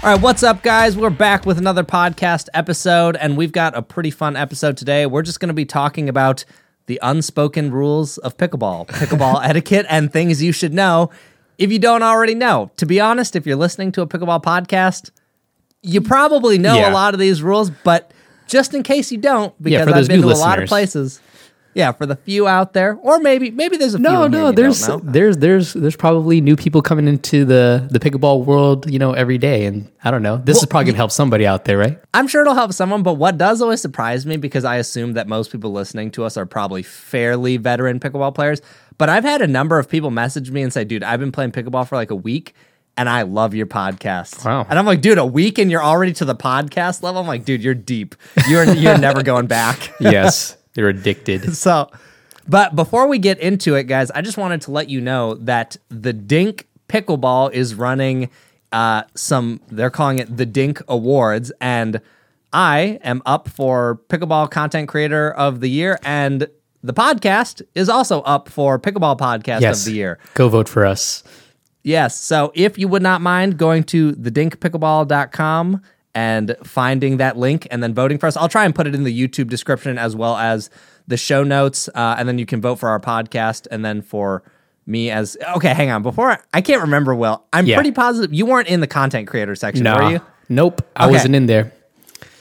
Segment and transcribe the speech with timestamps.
[0.00, 0.96] All right, what's up, guys?
[0.96, 5.06] We're back with another podcast episode, and we've got a pretty fun episode today.
[5.06, 6.44] We're just going to be talking about
[6.86, 11.10] the unspoken rules of pickleball, pickleball etiquette, and things you should know
[11.58, 12.70] if you don't already know.
[12.76, 15.10] To be honest, if you're listening to a pickleball podcast,
[15.82, 16.90] you probably know Yeah.
[16.90, 18.12] a lot of these rules, but
[18.46, 21.20] just in case you don't, because for I've been to a lot of places.
[21.78, 24.02] Yeah, for the few out there, or maybe maybe there's a few.
[24.02, 28.90] No, no, there's there's there's there's probably new people coming into the the pickleball world,
[28.90, 30.38] you know, every day, and I don't know.
[30.38, 31.98] This is probably gonna help somebody out there, right?
[32.12, 35.28] I'm sure it'll help someone, but what does always surprise me because I assume that
[35.28, 38.60] most people listening to us are probably fairly veteran pickleball players.
[38.98, 41.52] But I've had a number of people message me and say, dude, I've been playing
[41.52, 42.54] pickleball for like a week
[42.98, 44.44] and I love your podcast.
[44.44, 44.66] Wow.
[44.68, 47.20] And I'm like, dude, a week and you're already to the podcast level?
[47.20, 48.16] I'm like, dude, you're deep.
[48.48, 49.94] You're you're never going back.
[50.00, 51.42] yes, they're addicted.
[51.56, 51.90] So,
[52.46, 55.76] but before we get into it, guys, I just wanted to let you know that
[55.88, 58.30] the Dink Pickleball is running
[58.70, 61.50] uh, some, they're calling it the Dink Awards.
[61.60, 62.00] And
[62.52, 65.98] I am up for Pickleball Content Creator of the Year.
[66.04, 66.46] And
[66.84, 70.20] the podcast is also up for Pickleball Podcast Yes, of the Year.
[70.34, 71.24] Go vote for us.
[71.82, 72.16] Yes.
[72.16, 75.82] So if you would not mind going to thedinkpickleball.com
[76.18, 79.04] and finding that link and then voting for us, I'll try and put it in
[79.04, 80.68] the YouTube description as well as
[81.06, 81.88] the show notes.
[81.94, 84.42] Uh, and then you can vote for our podcast and then for
[84.84, 85.36] me as.
[85.56, 86.02] Okay, hang on.
[86.02, 87.44] Before I, I can't remember, Will.
[87.52, 87.76] I'm Yeah.
[87.76, 90.20] pretty positive you weren't in the content creator section, No, were you?
[90.48, 91.12] nope, I Okay.
[91.12, 91.72] wasn't in there.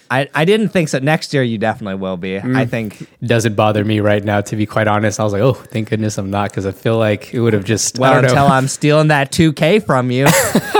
[0.09, 0.99] I, I didn't think so.
[0.99, 2.39] Next year, you definitely will be.
[2.39, 3.01] I think.
[3.01, 5.19] It doesn't bother me right now, to be quite honest.
[5.19, 7.65] I was like, oh, thank goodness I'm not, because I feel like it would have
[7.65, 7.99] just.
[7.99, 8.53] Well, I don't until know.
[8.53, 10.25] I'm stealing that 2K from you.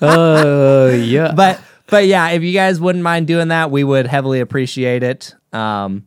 [0.00, 4.40] Uh, yeah, but but yeah, if you guys wouldn't mind doing that, we would heavily
[4.40, 5.34] appreciate it.
[5.52, 6.06] Um,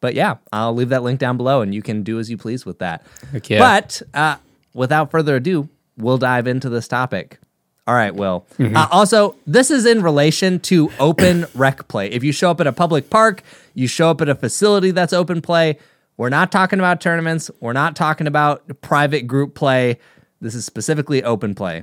[0.00, 2.64] but yeah, I'll leave that link down below, and you can do as you please
[2.66, 3.04] with that.
[3.44, 3.58] Yeah.
[3.58, 4.36] But uh,
[4.74, 7.38] without further ado, we'll dive into this topic.
[7.86, 8.46] All right, Will.
[8.58, 12.08] Uh, also, this is in relation to open rec play.
[12.10, 13.42] If you show up at a public park,
[13.74, 15.78] you show up at a facility that's open play.
[16.16, 17.50] We're not talking about tournaments.
[17.60, 19.98] We're not talking about private group play.
[20.40, 21.82] This is specifically open play.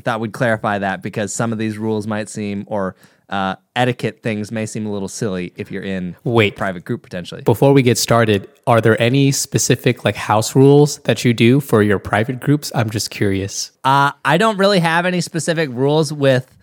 [0.00, 2.96] Thought we'd clarify that because some of these rules might seem, or
[3.28, 6.54] uh, etiquette things may seem a little silly if you're in Wait.
[6.54, 7.42] a private group potentially.
[7.42, 11.82] Before we get started, are there any specific like house rules that you do for
[11.82, 12.72] your private groups?
[12.74, 13.72] I'm just curious.
[13.84, 16.54] Uh, I don't really have any specific rules with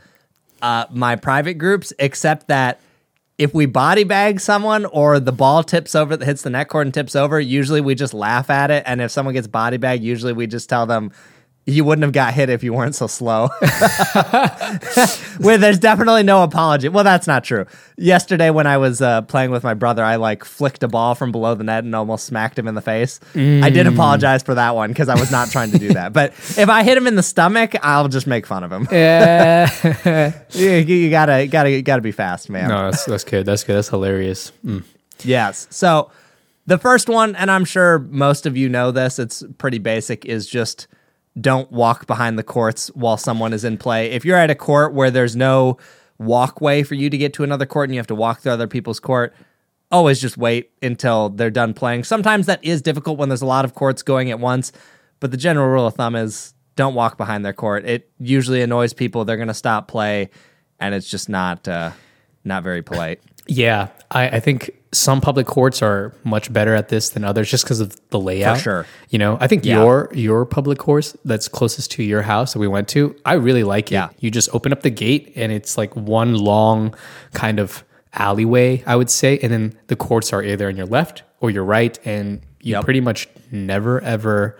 [0.61, 2.79] uh, my private groups, except that
[3.37, 6.87] if we body bag someone or the ball tips over, that hits the net cord
[6.87, 8.83] and tips over, usually we just laugh at it.
[8.85, 11.11] And if someone gets body bagged, usually we just tell them,
[11.67, 13.49] you wouldn't have got hit if you weren't so slow.
[15.39, 16.89] Where there's definitely no apology.
[16.89, 17.65] Well, that's not true.
[17.97, 21.31] Yesterday, when I was uh, playing with my brother, I like flicked a ball from
[21.31, 23.19] below the net and almost smacked him in the face.
[23.35, 26.13] I did apologize for that one because I was not trying to do that.
[26.13, 28.87] But if I hit him in the stomach, I'll just make fun of him.
[28.91, 30.33] Yeah.
[30.51, 32.69] you, you gotta, gotta, gotta be fast, man.
[32.69, 33.45] no, that's that's good.
[33.45, 33.75] That's good.
[33.75, 34.51] That's hilarious.
[34.63, 34.83] Mm.
[35.23, 35.67] Yes.
[35.71, 36.11] So
[36.67, 40.47] the first one, and I'm sure most of you know this, it's pretty basic, is
[40.47, 40.87] just
[41.39, 44.11] don't walk behind the courts while someone is in play.
[44.11, 45.77] If you're at a court where there's no
[46.17, 48.67] walkway for you to get to another court and you have to walk through other
[48.67, 49.33] people's court,
[49.91, 52.03] always just wait until they're done playing.
[52.03, 54.71] Sometimes that is difficult when there's a lot of courts going at once,
[55.19, 57.85] but the general rule of thumb is don't walk behind their court.
[57.85, 59.25] It usually annoys people.
[59.25, 60.29] They're going to stop play,
[60.79, 61.91] and it's just not uh,
[62.43, 63.21] not very polite.
[63.47, 67.63] Yeah, I, I think some public courts are much better at this than others, just
[67.65, 68.59] because of the layout.
[68.59, 68.85] sure.
[69.09, 69.83] You know, I think Yeah.
[69.83, 73.63] your your public course that's closest to your house that we went to, I really
[73.63, 73.95] like it.
[73.95, 74.09] Yeah.
[74.19, 76.95] You just open up the gate and it's like one long
[77.33, 81.23] kind of alleyway, I would say, and then the courts are either on your left
[81.41, 82.83] or your right, and you Yep.
[82.85, 84.57] pretty much never ever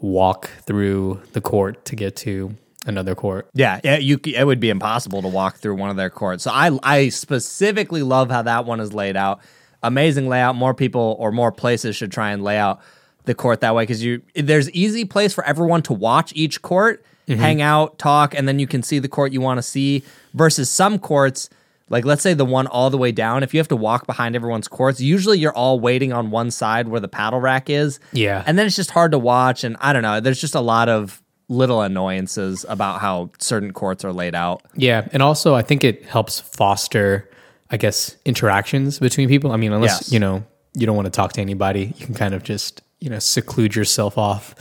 [0.00, 2.54] walk through the court to get to
[2.86, 3.48] another court.
[3.54, 6.44] Yeah, yeah, you it would be impossible to walk through one of their courts.
[6.44, 9.40] So I I specifically love how that one is laid out.
[9.82, 10.56] Amazing layout.
[10.56, 12.80] More people or more places should try and lay out
[13.24, 17.04] the court that way because you there's easy place for everyone to watch each court,
[17.26, 17.40] mm-hmm.
[17.40, 20.02] hang out, talk, and then you can see the court you want to see.
[20.34, 21.50] Versus some courts,
[21.90, 24.34] like let's say the one all the way down, if you have to walk behind
[24.34, 28.00] everyone's courts, usually you're all waiting on one side where the paddle rack is.
[28.12, 28.42] Yeah.
[28.46, 29.64] And then it's just hard to watch.
[29.64, 34.04] And I don't know, there's just a lot of little annoyances about how certain courts
[34.04, 34.62] are laid out.
[34.74, 37.28] Yeah, and also I think it helps foster,
[37.70, 39.52] I guess, interactions between people.
[39.52, 40.12] I mean, unless Yes.
[40.12, 40.44] you know
[40.74, 43.74] you don't want to talk to anybody, you can kind of just you know seclude
[43.76, 44.54] yourself off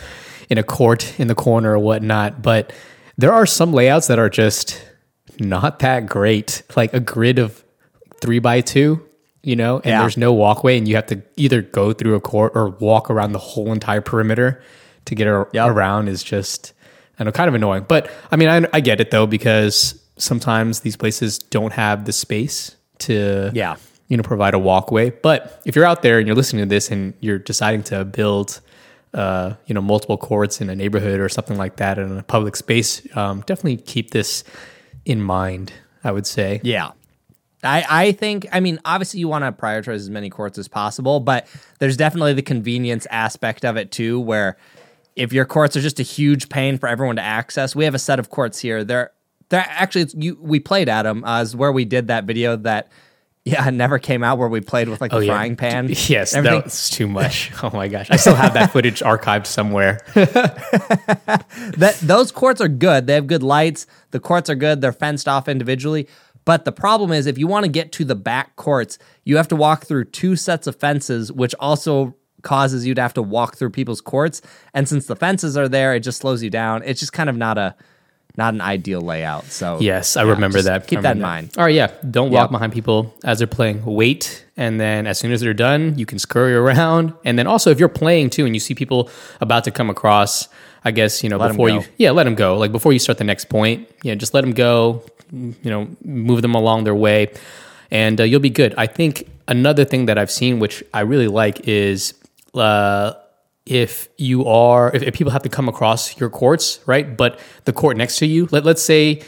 [0.50, 2.42] in a court in the corner or whatnot.
[2.42, 2.72] But
[3.18, 4.82] there are some layouts that are just
[5.40, 7.64] not that great, like a grid of
[8.22, 9.04] three by two.
[9.44, 10.02] you know, and Yeah.
[10.02, 13.32] there's no walkway, and you have to either go through a court or walk around
[13.32, 14.62] the whole entire perimeter
[15.06, 15.70] to get ar- Yep.
[15.70, 16.74] around is just,
[17.18, 17.86] I know, kind of annoying.
[17.88, 22.12] But I mean, I, I get it though because sometimes these places don't have the
[22.12, 23.76] space to, Yeah.
[24.08, 25.10] you know, provide a walkway.
[25.10, 28.62] But if you're out there and you're listening to this and you're deciding to build,
[29.14, 32.56] uh, you know, multiple courts in a neighborhood or something like that in a public
[32.56, 34.44] space, um, definitely keep this
[35.06, 35.74] in mind.
[36.04, 36.62] I would say.
[36.64, 36.92] Yeah.
[37.64, 41.20] I, I think, I mean, obviously you want to prioritize as many courts as possible,
[41.20, 41.48] but
[41.80, 44.56] there's definitely the convenience aspect of it too, where
[45.18, 48.00] if your courts are just a huge pain for everyone to access, we have a
[48.00, 48.84] set of courts here.
[48.86, 49.12] They're,
[49.52, 52.92] actually, it's, you, we played Adam uh, is where we did that video that,
[53.46, 55.32] yeah, never came out where we played with like a Oh, yeah.
[55.34, 55.88] frying pan.
[56.08, 57.52] Yes, Everything- that was too much.
[57.64, 60.00] Oh my gosh, I still have that footage archived somewhere.
[60.16, 63.08] that those courts are good.
[63.08, 63.88] They have good lights.
[64.12, 64.82] The courts are good.
[64.82, 66.08] They're fenced off individually.
[66.46, 69.48] But the problem is, if you want to get to the back courts, you have
[69.50, 73.58] to walk through two sets of fences, which also causes you to have to walk
[73.58, 74.42] through people's courts.
[74.74, 76.84] And since the fences are there, it just slows you down.
[76.86, 77.76] It's just kind of not a
[78.38, 79.46] not an ideal layout.
[79.46, 80.88] So Yes, I yeah, remember that.
[80.88, 81.50] Keep I that in remember mind.
[81.58, 81.92] All right, yeah.
[82.10, 82.52] Don't walk Yep.
[82.52, 83.84] behind people as they're playing.
[83.86, 87.14] Wait, and then as soon as they're done, you can scurry around.
[87.26, 89.10] And then also, if you're playing too, and you see people
[89.42, 90.48] about to come across,
[90.86, 92.58] I guess you know 'em before you, yeah, let them go.
[92.58, 95.02] Like before you start the next point, yeah, just let them go.
[95.32, 97.32] You know, move them along their way,
[97.92, 98.74] and uh, you'll be good.
[98.78, 102.14] I think another thing that I've seen, which I really like, is.
[102.54, 103.14] Uh,
[103.72, 107.18] if you are if, if people have to come across your courts right?
[107.18, 109.22] But the court next to you let, let's say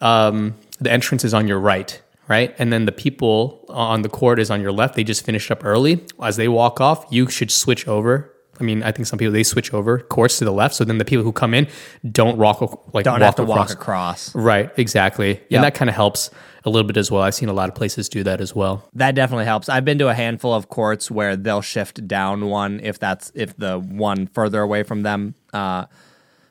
[0.00, 2.54] um, the entrance is on your right right?
[2.58, 4.96] And then the people on the court is on your left.
[4.96, 6.04] They just finished up early.
[6.22, 9.42] As they walk off you should switch over i mean i think some people they
[9.42, 11.66] switch over courts to the left so then the people who come in
[12.10, 12.60] don't walk
[12.94, 13.56] like Don't walk have to across.
[13.56, 14.34] walk across.
[14.34, 15.42] right exactly Yep.
[15.52, 16.30] and that kind of helps
[16.64, 18.88] a little bit as well i've seen a lot of places do that as well
[18.94, 19.68] That definitely helps.
[19.68, 23.56] I've been to a handful of courts where they'll shift down one if that's if
[23.56, 25.86] the one further away from them uh,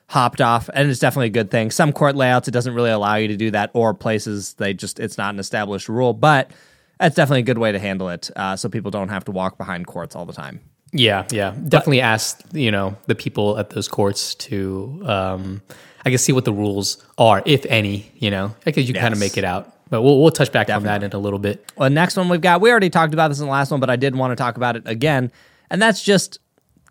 [0.08, 1.70] hopped off, and it's definitely a good thing.
[1.70, 4.98] Some court layouts it doesn't really allow you to do that, or places they just
[4.98, 6.50] it's not an established rule, but
[6.98, 9.58] that's definitely a good way to handle it, uh, so people don't have to walk
[9.58, 10.60] behind courts all the time.
[10.92, 11.54] Yeah, yeah.
[11.68, 15.62] Definitely ask, you know, the people at those courts to um
[16.04, 18.54] I guess see what the rules are, if any, you know.
[18.64, 19.74] I guess you kind of make it out.
[19.90, 21.72] But we'll we'll touch back on that in a little bit.
[21.76, 23.90] Well, next one we've got, we already talked about this in the last one, but
[23.90, 25.32] I did want to talk about it again.
[25.70, 26.38] And that's just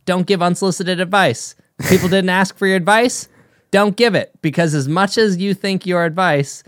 [0.05, 1.55] don't give unsolicited advice.
[1.89, 3.27] People didn't ask for your advice,
[3.71, 4.31] don't give it.
[4.41, 6.63] Because as much as you think your advice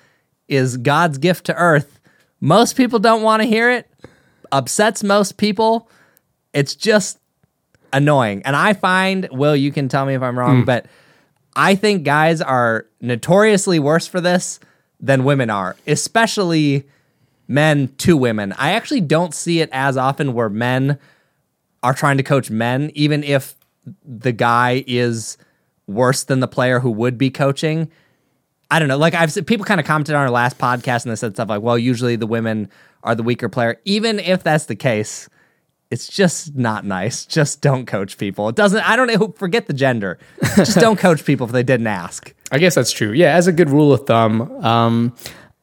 [0.47, 1.99] is God's gift to earth,
[2.41, 3.89] most people don't want to hear it,
[4.51, 5.89] upsets most people.
[6.53, 7.19] It's just
[7.93, 8.41] annoying.
[8.45, 10.65] And I find, Will, you can tell me if I'm wrong, hmm.
[10.65, 10.85] but
[11.55, 14.59] I think guys are notoriously worse for this
[14.99, 16.85] than women are, especially
[17.47, 18.53] men to women.
[18.57, 20.99] I actually don't see it as often where men
[21.81, 23.55] are trying to coach men, even if
[24.05, 25.37] the guy is
[25.87, 27.89] worse than the player who would be coaching.
[28.69, 28.97] I don't know.
[28.97, 31.49] Like I've seen people kind of commented on our last podcast and they said stuff
[31.49, 32.69] like, well, usually the women
[33.03, 33.79] are the weaker player.
[33.85, 35.27] Even if that's the case,
[35.91, 37.25] it's just not nice.
[37.25, 38.47] Just don't coach people.
[38.49, 40.19] It doesn't, I don't know, forget the gender.
[40.55, 42.33] Just don't coach people if they didn't ask.
[42.51, 43.11] I guess that's true.
[43.11, 45.15] Yeah, as a good rule of thumb, um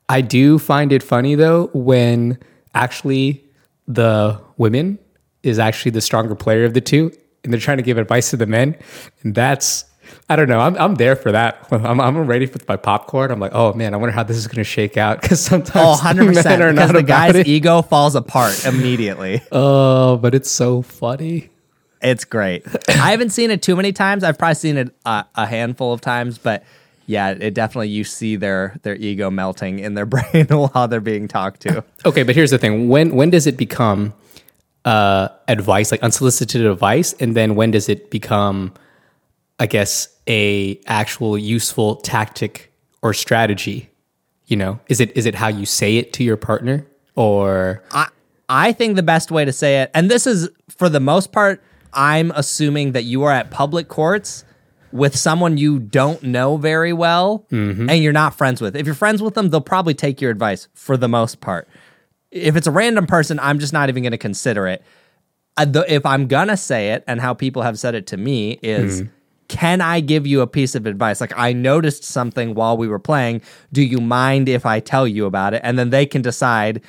[0.08, 2.38] I do find it funny though when
[2.74, 3.44] actually
[3.88, 4.98] the women
[5.42, 7.12] is actually the stronger player of the two
[7.44, 8.76] and they're trying to give advice to the men.
[9.22, 9.84] And that's
[10.28, 10.58] I don't know.
[10.58, 11.68] I'm, I'm there for that.
[11.70, 13.30] I'm, I'm ready for my popcorn.
[13.30, 15.74] I'm like, oh man, I wonder how this is going to shake out because sometimes
[15.76, 16.44] Oh, 100%.
[16.44, 17.46] men are Because not the guy's it.
[17.46, 19.40] ego falls apart immediately.
[19.52, 21.50] Oh, but it's so funny.
[22.02, 22.64] It's great.
[22.88, 24.22] I haven't seen it too many times.
[24.24, 26.62] I've probably seen it uh, a handful of times, but
[27.06, 31.26] yeah, it definitely you see their their ego melting in their brain while they're being
[31.28, 31.82] talked to.
[32.04, 34.12] Okay, but here's the thing: when when does it become
[34.84, 38.72] uh, advice, like unsolicited advice, and then when does it become,
[39.58, 42.72] I guess, a actual useful tactic
[43.02, 43.90] or strategy?
[44.46, 46.86] You know, is it is it how you say it to your partner,
[47.16, 48.08] or I
[48.48, 51.62] I think the best way to say it, and this is for the most part,
[51.92, 54.44] I'm assuming that you are at public courts
[54.92, 58.76] with someone you don't know very well and you're not friends with.
[58.76, 61.68] If you're friends with them, they'll probably take your advice for the most part.
[62.30, 64.82] If it's a random person, I'm just not even going to consider it.
[65.56, 69.02] Uh, if I'm gonna say it, and how people have said it to me is,
[69.48, 71.20] can I give you a piece of advice?
[71.20, 73.42] Like I noticed something while we were playing.
[73.72, 75.60] Do you mind if I tell you about it?
[75.64, 76.82] And then they can decide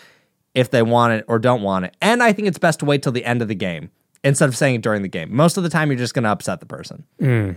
[0.53, 1.95] if they want it or don't want it.
[2.01, 3.91] And I think it's best to wait till the end of the game
[4.23, 5.33] instead of saying it during the game.
[5.33, 7.03] Most of the time, you're just gonna upset the person.
[7.19, 7.51] Hmm.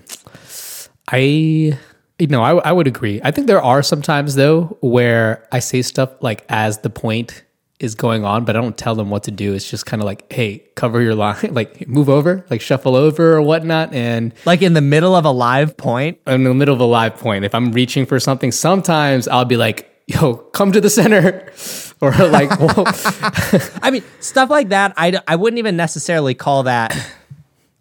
[1.09, 1.79] I,
[2.19, 3.21] you know, I, I would agree.
[3.25, 7.43] I think there are some times though where I say stuff like as the point
[7.81, 9.55] is going on, but I don't tell them what to do.
[9.55, 13.33] It's just kind of like, hey, cover your line, like move over, like shuffle over
[13.35, 13.93] or whatnot.
[13.95, 16.19] And Like in the middle of a live point.
[16.27, 19.57] in the middle of a live point, if I'm reaching for something, sometimes I'll be
[19.57, 21.51] like, yo, come to the center.
[22.03, 22.49] Or like,
[23.83, 26.97] I mean, stuff like that, I, I wouldn't even necessarily call that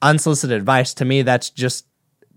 [0.02, 0.94] unsolicited advice.
[0.96, 1.86] To me, that's just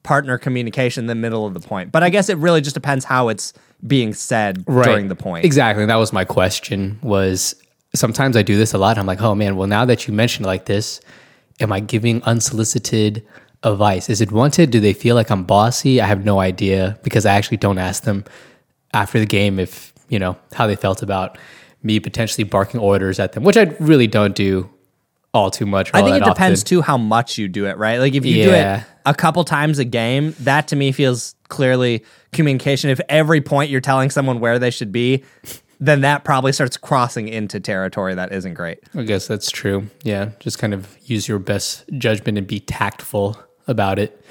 [0.05, 1.91] partner communication in the middle of the point.
[1.91, 3.53] But I guess it really just depends how it's
[3.87, 5.45] being said during the point.
[5.45, 5.87] Exactly.
[5.87, 7.55] That was my question was
[7.95, 8.99] sometimes I do this a lot.
[8.99, 11.01] I'm like, oh man, well now that you mentioned it like this,
[11.61, 13.27] am I giving unsolicited
[13.63, 14.09] advice?
[14.09, 14.71] Is it wanted?
[14.71, 16.01] Do they feel like I'm bossy?
[16.01, 18.25] I have no idea because I actually don't ask them
[18.95, 21.39] after the game if, you know, how they felt about
[21.83, 24.71] me potentially barking orders at them, which I really don't do
[25.35, 25.91] all too much.
[25.95, 26.69] I think it depends often.
[26.69, 27.99] too how much you do it, right?
[27.99, 32.05] Like if you do it a couple times a game, that to me feels clearly
[32.43, 32.91] communication.
[32.91, 35.25] If every point you're telling someone where they should be,
[35.79, 38.81] then that probably starts crossing into territory that isn't great.
[38.95, 39.89] I guess that's true.
[40.03, 40.31] Yeah.
[40.41, 44.25] Just kind of use your best judgment and be tactful about it.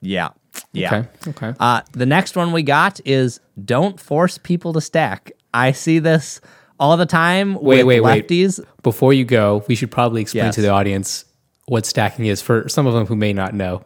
[0.00, 0.30] Yeah.
[0.72, 1.04] Yeah.
[1.26, 1.30] Okay.
[1.30, 1.54] Okay.
[1.60, 5.32] Uh, the next one we got is don't force people to stack.
[5.54, 6.40] I see this
[6.80, 8.28] all the time Wait, with wait, wait.
[8.28, 8.64] lefties.
[8.82, 10.54] Before you go, we should probably explain Yes.
[10.56, 11.24] to the audience
[11.66, 13.84] what stacking is for some of them who may not know.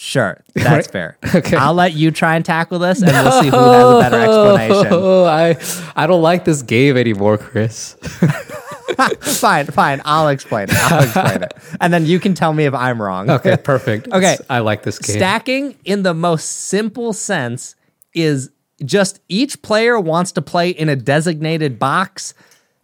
[0.00, 0.90] Sure, that's Right.
[0.90, 1.18] fair.
[1.34, 1.56] Okay.
[1.56, 4.16] I'll let you try and tackle this, and we'll see who has a oh, better
[4.16, 4.92] explanation.
[4.92, 5.56] Oh, I
[6.02, 7.96] I don't like this game anymore, Chris.
[9.20, 10.00] fine, fine.
[10.04, 10.76] I'll explain it.
[10.76, 13.28] I'll explain it, and then you can tell me if I'm wrong.
[13.30, 14.08] Okay, perfect.
[14.08, 14.36] Okay.
[14.48, 15.16] I like this game.
[15.16, 17.74] Stacking in the most simple sense
[18.14, 18.50] is
[18.84, 22.34] just each player wants to play in a designated box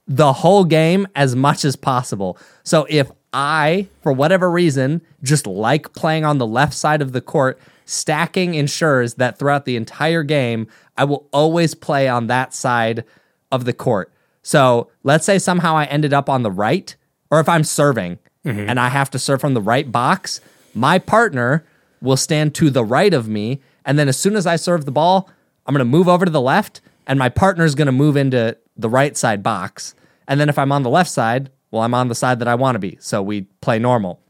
[0.07, 2.37] the whole game as much as possible.
[2.65, 7.21] So if I, for whatever reason, just like playing on the left side of the
[7.21, 13.05] court, stacking ensures that throughout the entire game, I will always play on that side
[13.51, 14.13] of the court.
[14.43, 16.95] So let's say somehow I ended up on the right,
[17.31, 18.69] or if I'm serving mm-hmm.
[18.69, 20.41] and I have to serve from the right box,
[20.73, 21.65] my partner
[22.01, 23.61] will stand to the right of me.
[23.85, 25.29] And then as soon as I serve the ball,
[25.67, 28.57] I'm going to move over to the left, and my partner's going to move into
[28.77, 29.95] the right side box.
[30.29, 32.55] And then if I'm on the left side, well, I'm on the side that I
[32.55, 32.97] want to be.
[33.01, 34.21] So we play normal.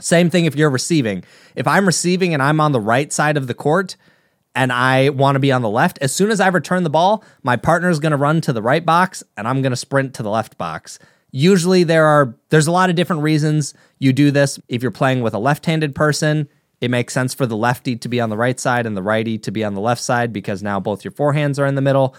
[0.00, 1.24] Same thing if you're receiving.
[1.56, 3.96] If I'm receiving and I'm on the right side of the court
[4.54, 7.24] and I want to be on the left, as soon as I return the ball,
[7.42, 10.14] my partner is going to run to the right box and I'm going to sprint
[10.14, 10.98] to the left box.
[11.32, 14.60] Usually there are there's a lot of different reasons you do this.
[14.68, 16.48] If you're playing with a left-handed person,
[16.80, 19.38] it makes sense for the lefty to be on the right side and the righty
[19.38, 22.14] to be on the left side because now both your forehands are in the middle.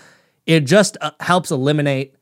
[0.46, 2.16] It just uh, helps eliminate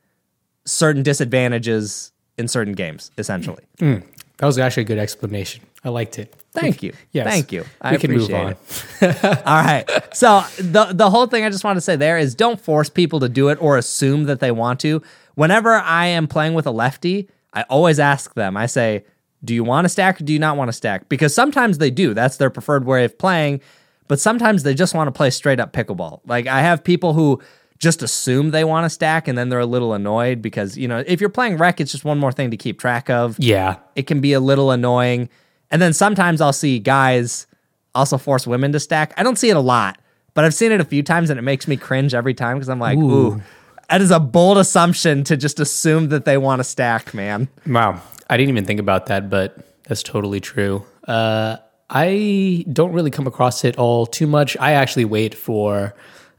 [0.65, 3.63] certain disadvantages in certain games essentially.
[3.79, 3.97] Mm.
[3.97, 4.03] Mm.
[4.37, 5.63] that was actually a good explanation.
[5.83, 6.35] I liked it.
[6.51, 6.93] Thank you.
[7.11, 7.27] Yes.
[7.27, 7.65] Thank you.
[7.81, 8.55] I we can move on.
[9.01, 9.85] All right.
[10.13, 13.19] So the the whole thing I just want to say there is don't force people
[13.19, 15.01] to do it or assume that they want to.
[15.35, 18.55] Whenever I am playing with a lefty, I always ask them.
[18.57, 19.05] I say,
[19.43, 21.91] "Do you want to stack or do you not want to stack?" Because sometimes they
[21.91, 22.13] do.
[22.13, 23.61] That's their preferred way of playing,
[24.07, 26.21] but sometimes they just want to play straight up pickleball.
[26.25, 27.41] Like I have people who
[27.77, 31.03] just assume they want to stack and then they're a little annoyed because, you know,
[31.05, 33.75] if you're playing rec, it's just one more thing to keep track of Yeah.
[33.95, 35.29] it can be a little annoying.
[35.71, 37.47] And then sometimes I'll see guys
[37.93, 39.13] also force women to stack.
[39.17, 39.97] I don't see it a lot,
[40.33, 42.69] but I've seen it a few times and it makes me cringe every time because
[42.69, 43.41] I'm like, ooh.
[43.89, 47.47] that is a bold assumption to just assume that they want to stack, man.
[47.67, 48.01] Wow.
[48.29, 50.83] I didn't even think about that, but that's totally true.
[51.07, 51.57] Uh,
[51.89, 54.57] I don't really come across it all too much.
[54.59, 55.93] I actually wait for,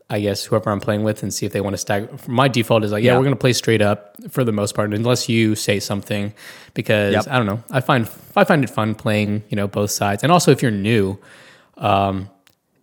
[0.08, 2.28] I guess, whoever I'm playing with and see if they want to stack.
[2.28, 3.18] My default is like, yeah, Yeah.
[3.18, 6.32] we're going to play straight up for the most part, unless you say something,
[6.75, 7.25] because Yep.
[7.28, 7.62] I don't know.
[7.72, 10.70] I find I find it fun playing, you know, both sides, and also if you're
[10.70, 11.18] new,
[11.78, 12.30] um,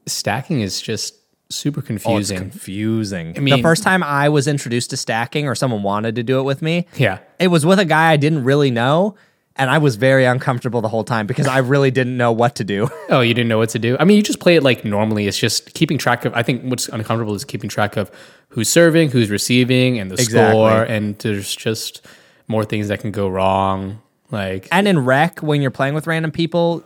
[0.06, 1.16] stacking is just
[1.50, 2.38] super confusing.
[2.38, 3.34] confusing.
[3.42, 6.44] mean- the first time I was introduced to stacking or someone wanted to do it
[6.44, 7.20] with me, yeah.
[7.40, 9.16] it was with a guy I didn't really know.
[9.56, 12.64] And I was very uncomfortable the whole time because I really didn't know what to
[12.64, 12.90] do.
[13.10, 13.96] Oh, you didn't know what to do?
[14.00, 15.28] I mean, you just play it like normally.
[15.28, 16.34] It's just keeping track of.
[16.34, 18.10] I think what's uncomfortable is keeping track of
[18.50, 20.52] who's serving, who's receiving, and the Exactly.
[20.54, 20.84] score.
[20.84, 22.04] And there's just
[22.48, 24.02] more things that can go wrong.
[24.32, 26.84] Like, And in rec, when you're playing with random people,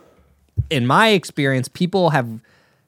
[0.68, 2.28] in my experience, people have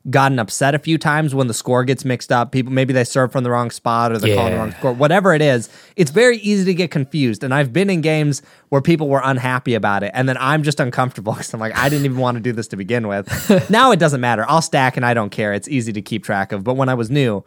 [0.09, 2.53] gotten upset a few times when the score gets mixed up.
[2.53, 4.93] People maybe they serve from the wrong spot or they're calling the wrong score.
[4.93, 7.45] Whatever it is, it's very easy to get confused.
[7.45, 8.41] And I've been in games
[8.71, 11.89] where people were unhappy about it, and then I'm just uncomfortable because I'm like, I
[11.89, 13.69] didn't even want to do this to begin with.
[13.71, 14.47] now it doesn't matter.
[14.49, 15.53] I'll stack and I don't care.
[15.53, 16.65] It's easy to keep track of.
[16.65, 17.45] But when I was new,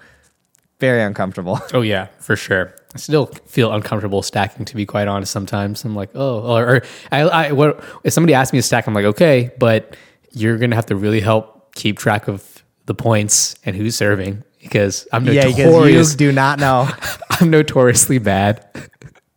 [0.79, 1.60] very uncomfortable.
[1.74, 2.75] oh yeah, for sure.
[2.93, 4.65] I still feel uncomfortable stacking.
[4.65, 8.36] To be quite honest, sometimes I'm like, oh, or, or I, I, what if somebody
[8.36, 8.86] asks me to stack?
[8.86, 9.95] I'm like, okay, but
[10.31, 15.08] you're gonna have to really help keep track of the points and who's serving because
[15.12, 15.86] I'm yeah, notorious.
[15.86, 16.88] because you do not know.
[17.30, 18.63] I'm notoriously bad.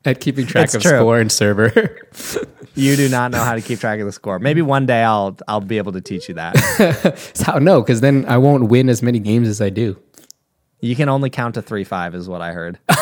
[0.04, 0.98] at keeping track It's of true.
[0.98, 1.98] score and server.
[2.78, 4.38] You do not know how to keep track of the score.
[4.38, 6.54] Maybe one day I'll I'll be able to teach you that.
[7.46, 9.96] How no, because then I won't win as many games as I do.
[10.80, 12.78] You can only count to three five, is what I heard.
[12.88, 12.94] I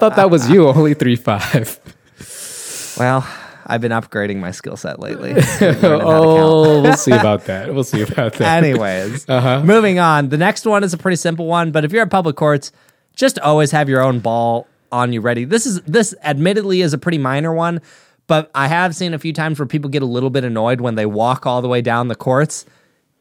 [0.00, 1.78] thought that was you, only three five.
[2.98, 3.28] Well,
[3.66, 5.32] I've been upgrading my skill set lately.
[5.34, 6.02] Learning how to count.
[6.04, 7.72] Oh, we'll see about that.
[7.74, 8.62] We'll see about that.
[8.62, 9.62] Anyways, Uh-huh.
[9.62, 10.28] moving on.
[10.30, 12.72] The next one is a pretty simple one, but if you're at public courts,
[13.14, 15.44] just always have your own ball on you ready.
[15.44, 17.80] This is this admittedly is a pretty minor one,
[18.26, 20.94] but I have seen a few times where people get a little bit annoyed when
[20.96, 22.64] they walk all the way down the courts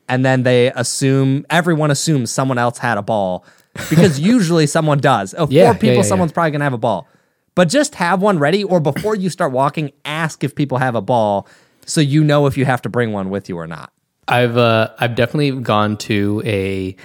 [0.10, 3.46] and then they assume everyone assumes someone else had a ball
[3.90, 5.34] because usually someone does.
[5.38, 6.02] Oh, Yeah, four people, yeah, yeah.
[6.02, 7.08] someone's probably gonna have a ball.
[7.56, 11.02] But just have one ready, or before you start walking, ask if people have a
[11.02, 11.48] ball,
[11.86, 13.92] so you know if you have to bring one with you or not.
[14.28, 16.96] I've uh, I've definitely gone to a,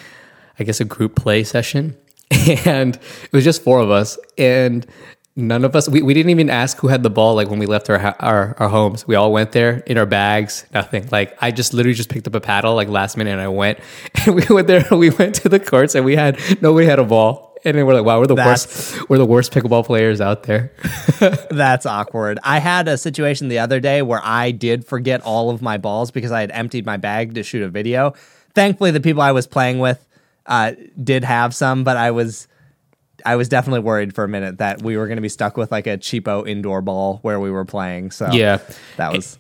[0.59, 1.97] I guess a group play session,
[2.65, 4.87] and it was just four of us, and
[5.35, 7.35] none of us we, we didn't even ask who had the ball.
[7.35, 10.65] Like when we left our, our our homes, we all went there in our bags.
[10.73, 11.09] Nothing.
[11.11, 13.81] Like I just literally just picked up a paddle like last minute, and I went,
[14.27, 14.85] and we went there.
[14.91, 17.56] We went to the courts, and we had nobody had a ball.
[17.67, 19.11] And then we're like, wow, we're the That's- worst.
[19.11, 20.73] We're the worst pickleball players out there.
[21.51, 22.39] That's awkward.
[22.45, 26.11] I had a situation the other day where I did forget all of my balls
[26.13, 28.15] because I had emptied my bag to shoot a video.
[28.55, 30.07] Thankfully, the people I was playing with
[30.47, 32.47] uh, did have some, but I was
[33.25, 35.73] I was definitely worried for a minute that we were going to be stuck with
[35.73, 38.13] like a cheapo indoor ball where we were playing.
[38.13, 38.61] So Yeah.
[38.97, 39.39] that was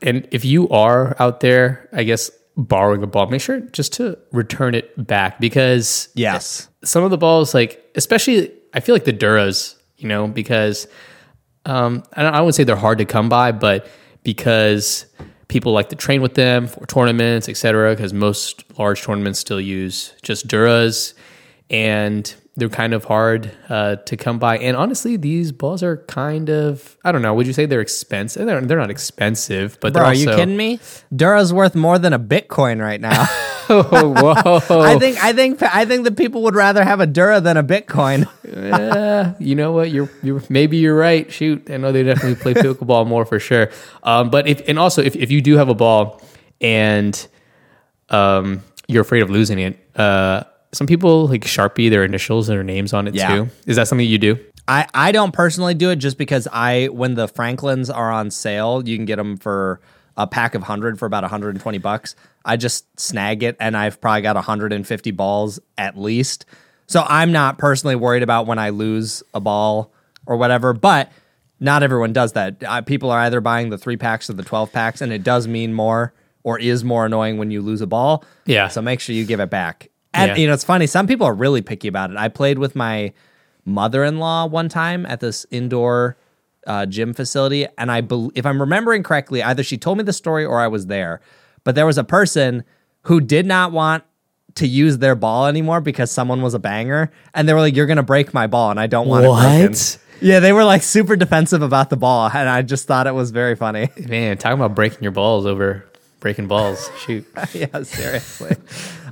[0.00, 4.18] And if you are out there, I guess borrowing a ball, make sure just to
[4.32, 6.68] return it back because yes.
[6.84, 10.88] some of the balls, like especially, I feel like the Duras, you know, because
[11.66, 13.86] um, I, don't, I wouldn't say they're hard to come by, but
[14.22, 15.06] because
[15.48, 17.94] people like to train with them for tournaments, etc.
[17.94, 21.14] Because most large tournaments still use just Duras,
[21.70, 24.58] and they're kind of hard uh, to come by.
[24.58, 27.34] And honestly, these balls are kind of I don't know.
[27.34, 28.46] Would you say they're expensive?
[28.46, 30.80] They're, they're not expensive, but Bro, are you kidding me?
[31.14, 33.26] Dura's worth more than a Bitcoin right now.
[33.68, 34.80] Oh, whoa!
[34.80, 37.64] I think I think I think that people would rather have a Dura than a
[37.64, 38.28] Bitcoin.
[38.56, 39.90] Yeah, you know what?
[39.90, 41.30] You're you're maybe you're right.
[41.32, 43.70] Shoot, I know they definitely play pickleball more for sure.
[44.04, 46.22] Um, but if and also if, if you do have a ball
[46.60, 47.26] and
[48.08, 50.44] um you're afraid of losing it, uh,
[50.76, 53.28] some people like sharpie their initials and their names on it Yeah.
[53.34, 53.48] too.
[53.66, 54.38] Is that something you do?
[54.68, 58.82] I, I don't personally do it just because I when the Franklins are on sale,
[58.86, 59.80] you can get them for
[60.16, 62.16] a pack of 100 for about 120 bucks.
[62.44, 66.46] I just snag it and I've probably got 150 balls at least.
[66.86, 69.92] So I'm not personally worried about when I lose a ball
[70.26, 71.10] or whatever, but
[71.60, 72.62] not everyone does that.
[72.64, 75.46] Uh, people are either buying the 3 packs or the 12 packs and it does
[75.46, 76.12] mean more
[76.42, 78.24] or is more annoying when you lose a ball.
[78.46, 78.68] Yeah.
[78.68, 79.90] So make sure you give it back.
[80.16, 80.36] And Yeah.
[80.36, 80.86] you know, it's funny.
[80.86, 82.16] Some people are really picky about it.
[82.16, 83.12] I played with my
[83.64, 86.16] mother-in-law one time at this indoor
[86.66, 90.12] uh, gym facility, and I, bel if I'm remembering correctly, either she told me the
[90.12, 91.20] story or I was there.
[91.64, 92.64] But there was a person
[93.02, 94.02] who did not want
[94.56, 97.86] to use their ball anymore because someone was a banger, and they were like, "You're
[97.86, 99.98] gonna break my ball, and I don't want it broken." What?
[100.20, 103.30] Yeah, they were like super defensive about the ball, and I just thought it was
[103.30, 103.90] very funny.
[104.08, 105.84] Man, talking about breaking your balls over
[106.26, 106.90] breaking balls.
[106.98, 108.56] Shoot, yeah, seriously.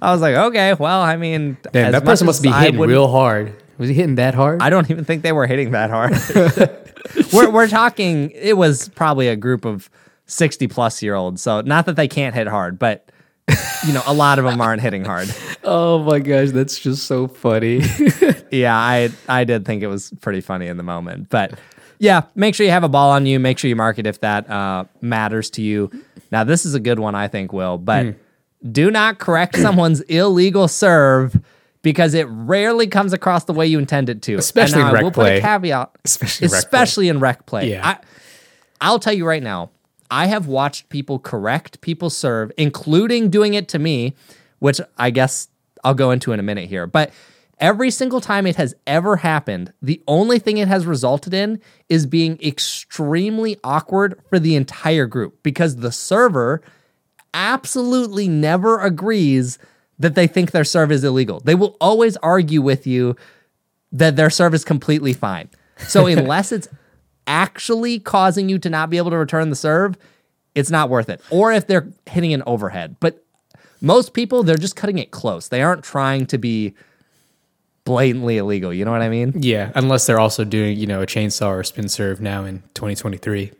[0.02, 3.06] I was like, okay, well, I mean, Damn, that person must be I hitting real
[3.06, 3.54] hard.
[3.78, 4.60] Was he hitting that hard?
[4.60, 6.12] I don't even think they were hitting that hard.
[7.32, 8.32] we're we're talking.
[8.32, 9.88] It was probably a group of
[10.26, 11.40] sixty plus year olds.
[11.40, 13.08] So not that they can't hit hard, but
[13.86, 15.32] you know, a lot of them aren't hitting hard.
[15.62, 17.80] oh my gosh, that's just so funny.
[18.50, 21.56] Yeah, I I did think it was pretty funny in the moment, but
[21.98, 23.38] yeah, make sure you have a ball on you.
[23.38, 25.90] Make sure you mark it if that uh, matters to you.
[26.34, 28.10] Now, this is a good one, I think, Will, but Hmm.
[28.72, 31.40] do not correct someone's illegal serve.
[31.82, 34.90] Because it rarely comes across the way you intend it to, Especially and now in
[34.90, 35.30] I rec will play.
[35.32, 37.08] put a caveat, Especially in rec play.
[37.08, 37.70] in rec play.
[37.72, 37.86] Yeah.
[37.86, 37.98] I,
[38.80, 39.68] I'll tell you right now,
[40.10, 44.14] I have watched people correct people serve, including doing it to me,
[44.60, 45.48] which I guess
[45.84, 46.86] I'll go into in a minute here.
[46.86, 47.10] But
[47.58, 52.06] every single time it has ever happened, the only thing it has resulted in is
[52.06, 56.62] being extremely awkward for the entire group because the server
[57.32, 59.58] absolutely never agrees
[59.98, 61.40] that they think their serve is illegal.
[61.40, 63.16] They will always argue with you
[63.92, 65.50] that their serve is completely fine.
[65.78, 66.68] So unless it's
[67.26, 69.96] actually causing you to not be able to return the serve,
[70.54, 71.20] it's not worth it.
[71.30, 72.96] Or if they're hitting an overhead.
[73.00, 73.24] But
[73.80, 75.48] most people, they're just cutting it close.
[75.48, 76.74] They aren't trying to be
[77.84, 78.72] blatantly illegal.
[78.72, 79.32] You know what I mean?
[79.36, 83.52] yeah, unless they're also doing you know a chainsaw or spin serve now in 2023.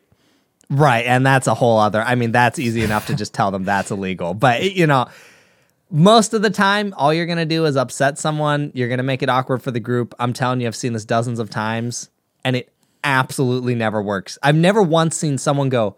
[0.71, 1.05] Right.
[1.07, 3.91] And that's a whole other, I mean, that's easy enough to just tell them that's
[3.91, 4.35] illegal.
[4.35, 5.07] But, you know,
[5.91, 8.73] most of the time, all you're gonna do is upset someone.
[8.75, 10.15] You're gonna make it awkward for the group.
[10.19, 12.09] I'm telling you, I've seen this dozens of times,
[12.45, 12.73] and it
[13.05, 14.39] absolutely never works.
[14.43, 15.97] I've never once seen someone go,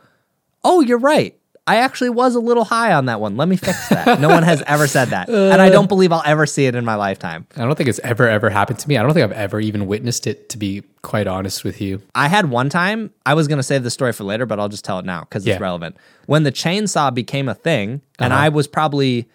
[0.65, 1.39] "Oh, you're right.
[1.67, 3.37] I actually was a little high on that one.
[3.37, 6.23] Let me fix that." no one has ever said that, and I don't believe I'll
[6.25, 7.47] ever see it in my lifetime.
[7.57, 8.97] I don't think it's ever ever happened to me.
[8.97, 10.49] I don't think I've ever even witnessed it.
[10.51, 13.11] To be quite honest with you, I had one time.
[13.25, 15.47] I was gonna save the story for later, but I'll just tell it now because
[15.47, 15.55] Yeah.
[15.55, 15.97] it's relevant.
[16.27, 18.43] When the chainsaw became a thing, and uh-huh.
[18.45, 19.29] I was probably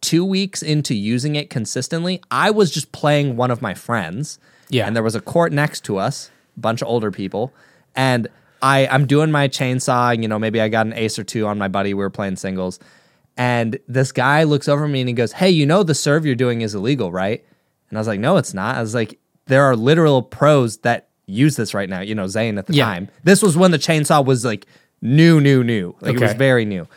[0.00, 4.38] two weeks into using it consistently, I was just playing one of my friends.
[4.68, 4.86] Yeah.
[4.86, 7.52] And there was a court next to us, a bunch of older people.
[7.94, 8.28] And
[8.62, 11.58] I, I'm doing my chainsaw, you know, maybe I got an ace or two on
[11.58, 11.94] my buddy.
[11.94, 12.78] We were playing singles.
[13.36, 16.34] And this guy looks over me and he goes, Hey, you know the serve you're
[16.34, 17.44] doing is illegal, right?
[17.90, 18.76] And I was like, No, it's not.
[18.76, 22.56] I was like, there are literal pros that use this right now, you know, Zane
[22.58, 22.86] at the Yeah.
[22.86, 23.08] time.
[23.24, 24.66] This was when the chainsaw was like
[25.02, 25.94] new, new, new.
[26.00, 26.88] Like it was very new.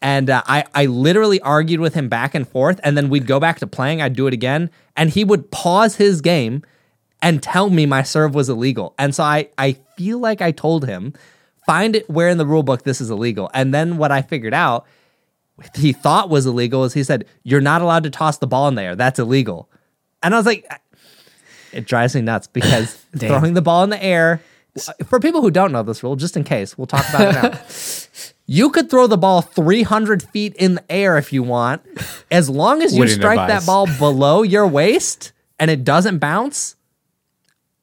[0.00, 2.80] And uh, I, I literally argued with him back and forth.
[2.82, 4.02] And then we'd go back to playing.
[4.02, 4.70] I'd do it again.
[4.96, 6.62] And he would pause his game
[7.22, 8.94] and tell me my serve was illegal.
[8.98, 11.14] And so I, I feel like I told him,
[11.64, 13.50] find it where in the rule book this is illegal.
[13.54, 14.84] And then what I figured out
[15.76, 18.74] he thought was illegal is he said, You're not allowed to toss the ball in
[18.74, 18.96] there.
[18.96, 19.70] That's illegal.
[20.22, 20.68] And I was like,
[21.72, 24.42] It drives me nuts because throwing the ball in the air,
[25.06, 27.58] for people who don't know this rule, just in case, we'll talk about it now.
[28.44, 31.80] You could throw the ball 300 feet in the air if you want.
[32.30, 33.64] As long as you Wouldn't strike advise.
[33.64, 36.76] that ball below your waist and it doesn't bounce,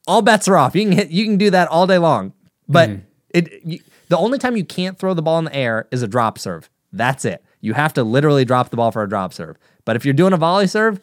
[0.10, 0.76] all bets are off.
[0.76, 2.34] You can hit, you can do that all day long.
[2.67, 3.02] But Mm-hmm.
[3.30, 6.08] it you, the only time you can't throw the ball in the air is a
[6.08, 6.69] drop serve.
[6.91, 7.43] That's it.
[7.62, 9.58] You have to literally drop the ball for a drop serve.
[9.86, 11.00] But if you're doing a volley serve,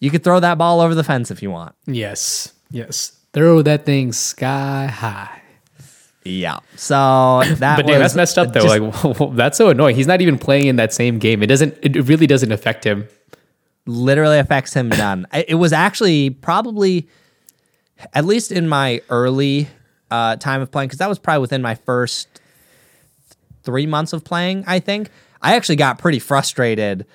[0.00, 1.74] you could throw that ball over the fence if you want.
[1.86, 5.40] yes, yes, throw that thing sky high.
[6.24, 6.60] Yeah.
[6.76, 8.60] So that But damn, that's messed up though.
[8.66, 8.78] just
[9.18, 9.96] like that's so annoying.
[9.96, 11.42] He's not even playing in that same game.
[11.42, 11.76] It doesn't.
[11.82, 13.06] It really doesn't affect him.
[13.86, 15.26] literally affects him none.
[15.32, 17.08] It was actually probably,
[18.12, 19.68] at least in my early
[20.10, 22.40] uh, time of playing, because that was probably within my first
[23.62, 24.64] three months of playing.
[24.66, 27.06] I think I actually got pretty frustrated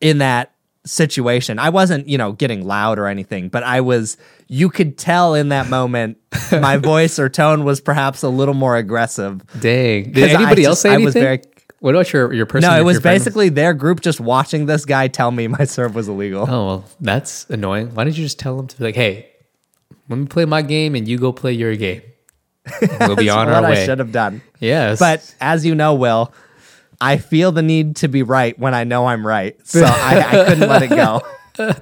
[0.00, 0.52] in that
[0.84, 1.58] situation.
[1.58, 4.16] I wasn't, you know, getting loud or anything, but I was.
[4.50, 6.16] You could tell in that moment,
[6.52, 9.42] my voice or tone was perhaps a little more aggressive.
[9.60, 10.12] Dang.
[10.12, 11.04] Did I anybody else just- say I anything?
[11.06, 11.42] was very-
[11.80, 12.68] what about your your person?
[12.68, 16.08] No, it was basically their group just watching this guy tell me my serve was
[16.08, 16.42] illegal.
[16.48, 17.94] Oh well, that's annoying.
[17.94, 19.27] Why didn't you just tell him to be like, hey,
[20.08, 22.02] let me play my game and you go play your game.
[23.00, 24.42] We'll be That's on what our I should have done.
[24.60, 26.32] Yes, But as you know, Will,
[27.00, 29.56] I feel the need to be right when I know I'm right.
[29.66, 31.20] So I, I couldn't let it go.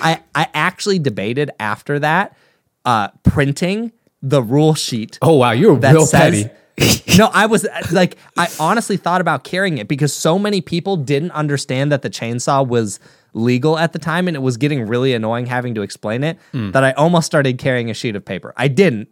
[0.00, 2.36] I I actually debated after that
[2.84, 6.44] uh, printing the rule sheet oh wow, you're real says.
[6.44, 6.50] petty.
[7.18, 10.96] no, I was uh, like, I honestly thought about carrying it because so many people
[10.96, 13.00] didn't understand that the chainsaw was
[13.34, 16.38] legal at the time, and it was getting really annoying having to explain it.
[16.52, 16.70] Hmm.
[16.70, 18.52] That I almost started carrying a sheet of paper.
[18.56, 19.08] I didn't,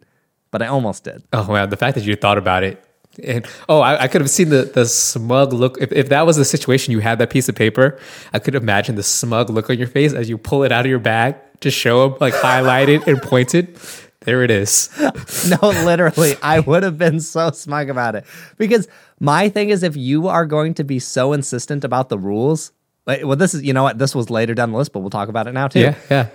[0.51, 1.23] but I almost did.
[1.33, 2.83] Oh wow, the fact that you thought about it.
[3.25, 5.79] And oh, I, I could have seen the, the smug look.
[5.81, 7.99] If, if that was the situation, you had that piece of paper,
[8.35, 10.91] I could imagine the smug look on your face as you pull it out of
[10.91, 13.79] your bag to show them, like highlighted and pointed.
[14.21, 14.91] There it is.
[15.49, 18.25] No, literally, I would have been so smug about it
[18.57, 18.89] because
[19.21, 22.73] my thing is, if you are going to be so insistent about the rules,
[23.07, 25.11] like, well, this is you know what this was later down the list, but we'll
[25.11, 25.81] talk about it now too.
[25.81, 26.29] Yeah, yeah.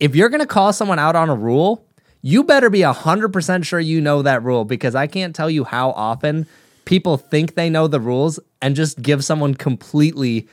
[0.00, 1.84] If you're going to call someone out on a rule,
[2.22, 5.64] you better be hundred percent sure you know that rule because I can't tell you
[5.64, 6.46] how often
[6.84, 10.48] people think they know the rules and just give someone completely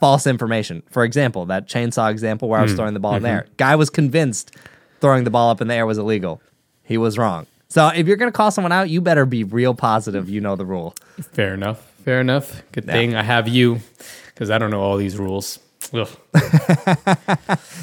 [0.00, 0.82] false information.
[0.90, 2.76] For example, that chainsaw example where I was Hmm.
[2.78, 3.24] throwing the ball in Mm-hmm.
[3.24, 4.50] there, guy was convinced
[5.00, 6.40] throwing the ball up in the air was illegal.
[6.82, 7.46] He was wrong.
[7.68, 10.56] So if you're going to call someone out, you better be real positive you know
[10.56, 10.94] the rule.
[11.32, 11.80] Fair enough.
[12.04, 12.62] Fair enough.
[12.72, 13.80] Good thing I have you
[14.34, 15.58] because I don't know all these rules.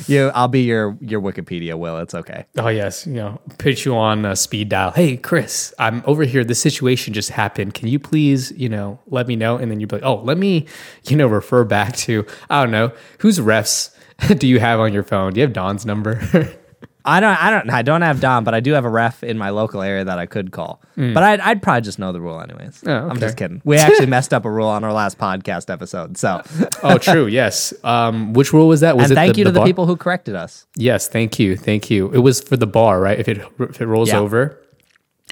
[0.07, 1.77] You, I'll be your your Wikipedia.
[1.77, 2.45] Will it's okay.
[2.57, 4.91] Oh yes, you know, pitch you on uh, speed dial.
[4.91, 6.43] Hey, Chris, I'm over here.
[6.43, 7.73] This situation just happened.
[7.75, 9.57] Can you please, you know, let me know?
[9.57, 10.65] And then you'd be like, oh, let me,
[11.07, 13.95] you know, refer back to I don't know whose refs
[14.37, 15.33] do you have on your phone?
[15.33, 16.21] Do you have Don's number?
[17.03, 19.37] I don't, I don't, I don't have Dom, but I do have a ref in
[19.37, 20.81] my local area that I could call.
[20.95, 22.83] But I'd, I'd probably just know the rule anyways.
[22.85, 23.59] Oh, I'm just kidding.
[23.65, 26.15] We actually messed up a rule on our last podcast episode.
[26.17, 26.43] So,
[26.83, 27.25] oh, true.
[27.25, 27.73] Yes.
[27.83, 28.97] Um, which rule was that?
[28.97, 29.65] Was and it thank you to the bar?
[29.65, 30.67] people who corrected us.
[30.75, 32.11] Yes, thank you, thank you.
[32.11, 33.19] It was for the bar, right?
[33.19, 34.19] If it if it rolls Yeah.
[34.19, 34.59] over,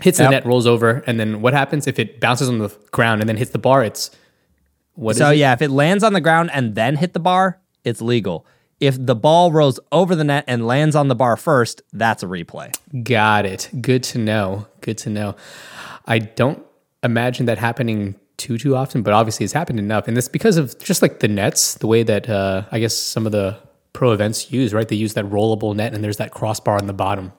[0.01, 3.21] hits the net, rolls over, and then what happens if it bounces on the ground
[3.21, 3.83] and then hits the bar?
[3.83, 4.09] It's
[4.95, 7.59] what is So yeah, if it lands on the ground and then hit the bar,
[7.83, 8.45] it's legal.
[8.79, 12.27] If the ball rolls over the net and lands on the bar first, that's a
[12.27, 12.73] replay.
[13.03, 13.69] Got it.
[13.81, 14.67] Good to know.
[14.81, 15.35] Good to know.
[16.05, 16.65] I don't
[17.03, 20.79] imagine that happening too too often, but obviously it's happened enough, and it's because of
[20.79, 23.57] just like the nets, the way that uh, I guess some of the
[23.91, 24.87] pro events use, right?
[24.87, 27.33] They use that rollable net, and there's that crossbar on the bottom.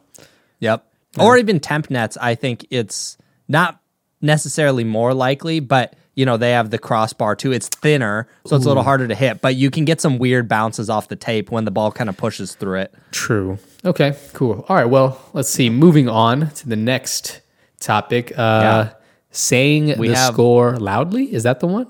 [0.60, 0.86] Yep.
[1.18, 2.16] Or even temp nets.
[2.20, 3.16] I think it's
[3.48, 3.80] not
[4.20, 7.52] necessarily more likely, but you know they have the crossbar too.
[7.52, 10.48] It's thinner, so it's a little harder to hit, but you can get some weird
[10.48, 12.94] bounces off the tape when the ball kind of pushes through it.
[13.12, 13.58] True.
[13.84, 14.16] Okay.
[14.32, 14.64] Cool.
[14.68, 14.84] All right.
[14.86, 15.70] Well, let's see.
[15.70, 17.40] Moving on to the next
[17.80, 18.32] topic.
[18.36, 18.90] Uh,
[19.32, 21.32] Saying We the have- score loudly.
[21.32, 21.86] Is that the one?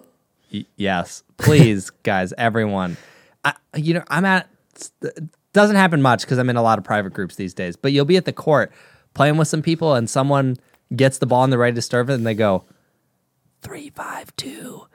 [0.53, 2.99] Y- yes, please, guys, everyone.
[3.45, 4.49] I, you know, I'm at.
[5.53, 7.77] Doesn't happen much because I'm in a lot of private groups these days.
[7.77, 8.71] But you'll be at the court
[9.15, 10.59] playing with some people, and someone
[10.95, 12.65] gets the ball and they're ready to serve it, and they go
[13.63, 14.87] three five two,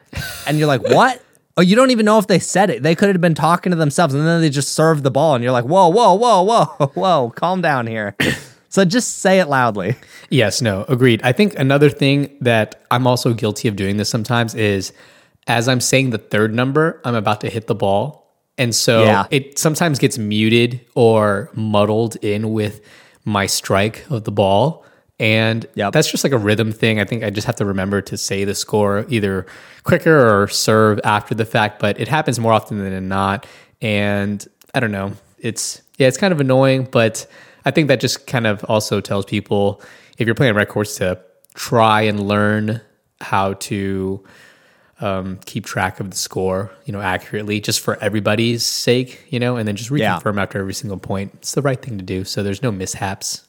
[0.47, 1.21] and you're like, what?
[1.57, 2.83] Oh, you don't even know if they said it.
[2.83, 5.43] They could have been talking to themselves, and then they just served the ball, and
[5.43, 8.15] you're like, whoa, whoa, whoa, whoa, whoa, calm down here.
[8.69, 9.95] so just say it loudly.
[10.29, 11.21] Yes, no, agreed.
[11.23, 14.91] I think another thing that I'm also guilty of doing this sometimes is
[15.47, 18.23] as I'm saying the third number, I'm about to hit the ball.
[18.57, 19.25] And so Yeah.
[19.31, 22.81] it sometimes gets muted or muddled in with
[23.25, 24.83] my strike of the ball.
[25.19, 25.93] And Yep.
[25.93, 26.99] that's just like a rhythm thing.
[26.99, 29.45] I think I just have to remember to say the score either
[29.83, 33.45] quicker or serve after the fact, but it happens more often than not.
[33.81, 35.13] And I don't know.
[35.39, 37.25] It's yeah, it's kind of annoying, but
[37.63, 39.81] I think that just kind of also tells people
[40.17, 41.19] if you're playing rec courts to
[41.53, 42.81] try and learn
[43.21, 44.21] how to
[45.01, 49.55] um, keep track of the score, you know, accurately, just for everybody's sake, you know,
[49.57, 50.17] and then just Yeah.
[50.19, 51.31] reconfirm after every single point.
[51.35, 53.41] It's the right thing to do, so there's no mishaps.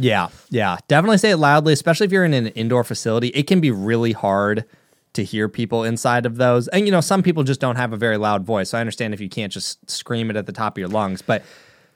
[0.00, 0.78] Yeah, yeah.
[0.88, 3.28] Definitely say it loudly, especially if you're in an indoor facility.
[3.28, 4.64] It can be really hard
[5.12, 6.68] to hear people inside of those.
[6.68, 8.70] And you know, some people just don't have a very loud voice.
[8.70, 11.20] So I understand if you can't just scream it at the top of your lungs,
[11.20, 11.42] but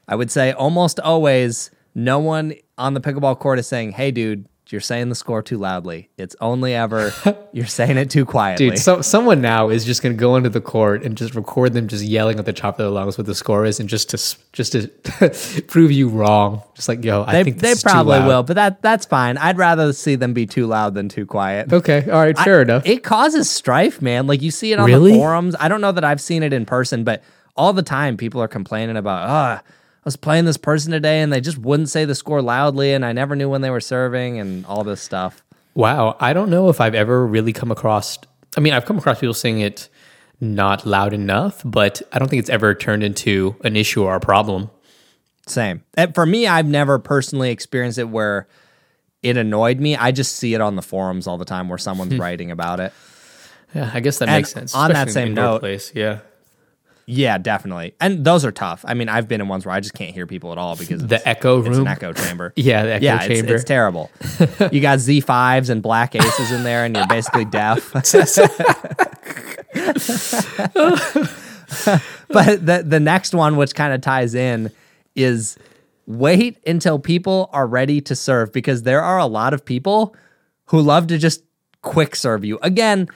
[0.09, 4.47] I would say almost always no one on the pickleball court is saying, "Hey dude,
[4.73, 7.13] you're saying the score too loudly." It's only ever
[7.53, 8.71] you're saying it too quietly.
[8.71, 11.73] Dude, so, someone now is just going to go into the court and just record
[11.73, 14.11] them just yelling at the top of their lungs what the score is, and just
[14.11, 14.17] to
[14.53, 16.63] just to prove you wrong.
[16.75, 19.07] Just like, yo, I they think this they is too probably will, but that that's
[19.07, 19.39] fine.
[19.39, 21.73] I'd rather see them be too loud than too quiet.
[21.73, 22.87] Okay, all right, fair enough.
[22.87, 24.27] It causes strife, man.
[24.27, 25.13] Like you see it on Really?
[25.13, 25.55] the forums.
[25.59, 27.23] I don't know that I've seen it in person, but
[27.57, 29.71] all the time people are complaining about, ah, I
[30.05, 33.13] was playing this person today and they just wouldn't say the score loudly and I
[33.13, 35.43] never knew when they were serving and all this stuff.
[35.75, 38.19] Wow, I don't know if I've ever really come across.
[38.57, 39.89] I mean, I've come across people saying it
[40.41, 44.21] not loud enough, but I don't think it's ever turned into an issue or a
[44.21, 44.71] problem.
[45.47, 45.83] Same.
[45.95, 48.47] And for me, I've never personally experienced it where
[49.23, 49.97] it annoyed me.
[49.97, 52.21] I just see it on the forums all the time where someone's hmm.
[52.21, 52.93] writing about it.
[53.75, 54.75] Yeah, I guess that And makes sense.
[54.75, 55.93] on that same note- place.
[55.95, 56.21] Yeah,
[57.07, 57.95] Yeah, definitely.
[58.01, 58.85] And those are tough.
[58.87, 61.07] I mean, I've been in ones where I just can't hear people at all because
[61.07, 61.81] the it's, echo it's room.
[61.83, 62.53] an echo chamber.
[62.65, 63.55] Yeah, the echo yeah, it's, chamber.
[63.55, 64.11] it's terrible.
[64.73, 67.93] you got Z5s and black aces in there, and you're basically deaf.
[67.93, 68.05] but
[72.65, 74.71] the the next one, which kind of ties in,
[75.15, 75.59] is
[76.07, 80.15] wait until people are ready to serve because there are a lot of people
[80.67, 81.43] who love to just
[81.83, 82.59] quick serve you.
[82.63, 83.09] Again,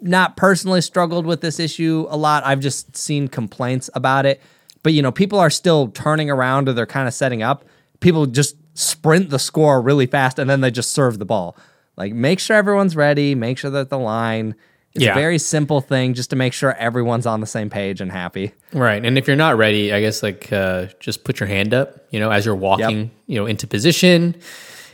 [0.00, 2.44] not personally struggled with this issue a lot.
[2.44, 4.40] I've just seen complaints about it.
[4.82, 7.64] But you know, people are still turning around or they're kind of setting up.
[8.00, 11.56] People just sprint the score really fast and then they just serve the ball.
[11.96, 14.54] Like make sure everyone's ready, make sure that the line
[14.94, 15.10] it's Yeah.
[15.12, 18.52] a very simple thing just to make sure everyone's on the same page and happy.
[18.72, 19.04] Right.
[19.04, 22.18] And if you're not ready, I guess like uh, just put your hand up, you
[22.20, 24.36] know, as you're walking, you know, into position.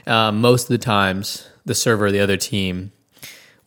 [0.07, 2.91] Uh, most of the times, the server the other team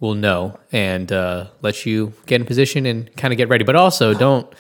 [0.06, 3.64] will know and uh, let you get in position and kind of get ready.
[3.64, 4.52] But also, don't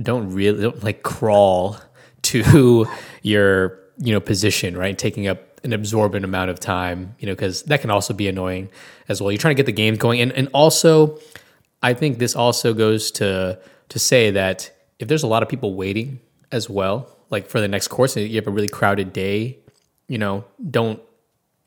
[0.00, 1.78] don't really don't like crawl
[2.22, 2.86] to
[3.22, 4.96] your you know position, right?
[4.96, 8.68] Taking up an absorbent amount of time, you know, because that can also be annoying
[9.08, 9.30] as well.
[9.30, 11.18] You're trying to get the game going, and and also,
[11.82, 15.74] I think this also goes to to say that if there's a lot of people
[15.74, 16.20] waiting
[16.50, 19.58] as well, like for the next course, and you have a really crowded day,
[20.08, 21.00] you know, don't.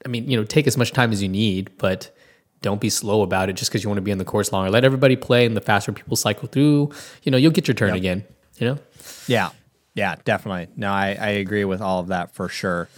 [0.05, 2.14] I mean, you know, take as much time as you need, but
[2.61, 4.69] don't be slow about it just because you want to be in the course longer.
[4.71, 6.91] Let everybody play, and the faster people cycle through,
[7.23, 8.23] you know, you'll get your turn again.
[8.57, 8.79] You know,
[9.27, 9.49] Yeah.
[9.93, 10.67] Yeah, definitely.
[10.75, 12.89] No, I, I agree with all of that for sure.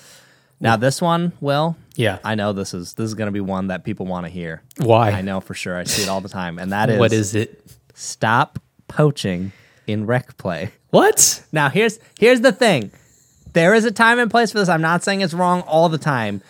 [0.60, 2.18] Now this one, Will, Yeah.
[2.24, 4.64] I know this is this is gonna be one that people want to hear.
[4.78, 5.12] why?
[5.12, 5.78] I know for sure.
[5.78, 6.58] I see it all the time.
[6.58, 7.64] And that is What is it?
[7.94, 9.52] stop poaching
[9.86, 10.72] in rec play.
[10.90, 11.44] What?
[11.52, 12.92] Now here's here's the thing.
[13.54, 14.70] There is a time and place for this.
[14.70, 16.42] I'm not saying it's wrong all the time.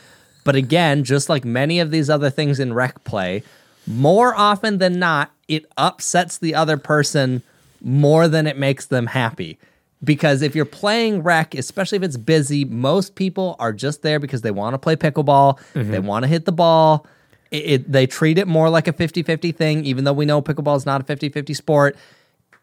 [0.48, 3.44] But again, just like many of these other things in rec play,
[3.86, 7.44] more often than not, it upsets the other person
[7.82, 9.60] more than it makes them happy.
[10.02, 14.42] Because if you're playing rec, especially if it's busy, most people are just there because
[14.42, 15.92] they want to play pickleball, mm-hmm.
[15.92, 17.06] they want to hit the ball,
[17.52, 20.78] it, it, they treat it more like a 50-50 thing, even though we know pickleball
[20.78, 21.98] is not a 50-50 sport.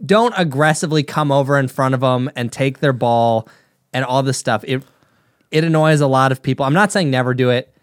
[0.06, 3.46] Don't aggressively come over in front of them and take their ball
[3.92, 4.64] and all this stuff.
[4.66, 4.82] It
[5.50, 6.64] it annoys a lot of people.
[6.64, 7.73] I'm not saying never do it,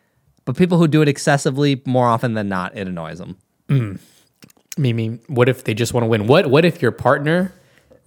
[0.46, 3.38] but people who do it excessively more often than not, it annoys them.
[3.70, 4.00] Mm.
[4.78, 6.28] I mean, what if they just want to win?
[6.28, 7.54] What what if your partner,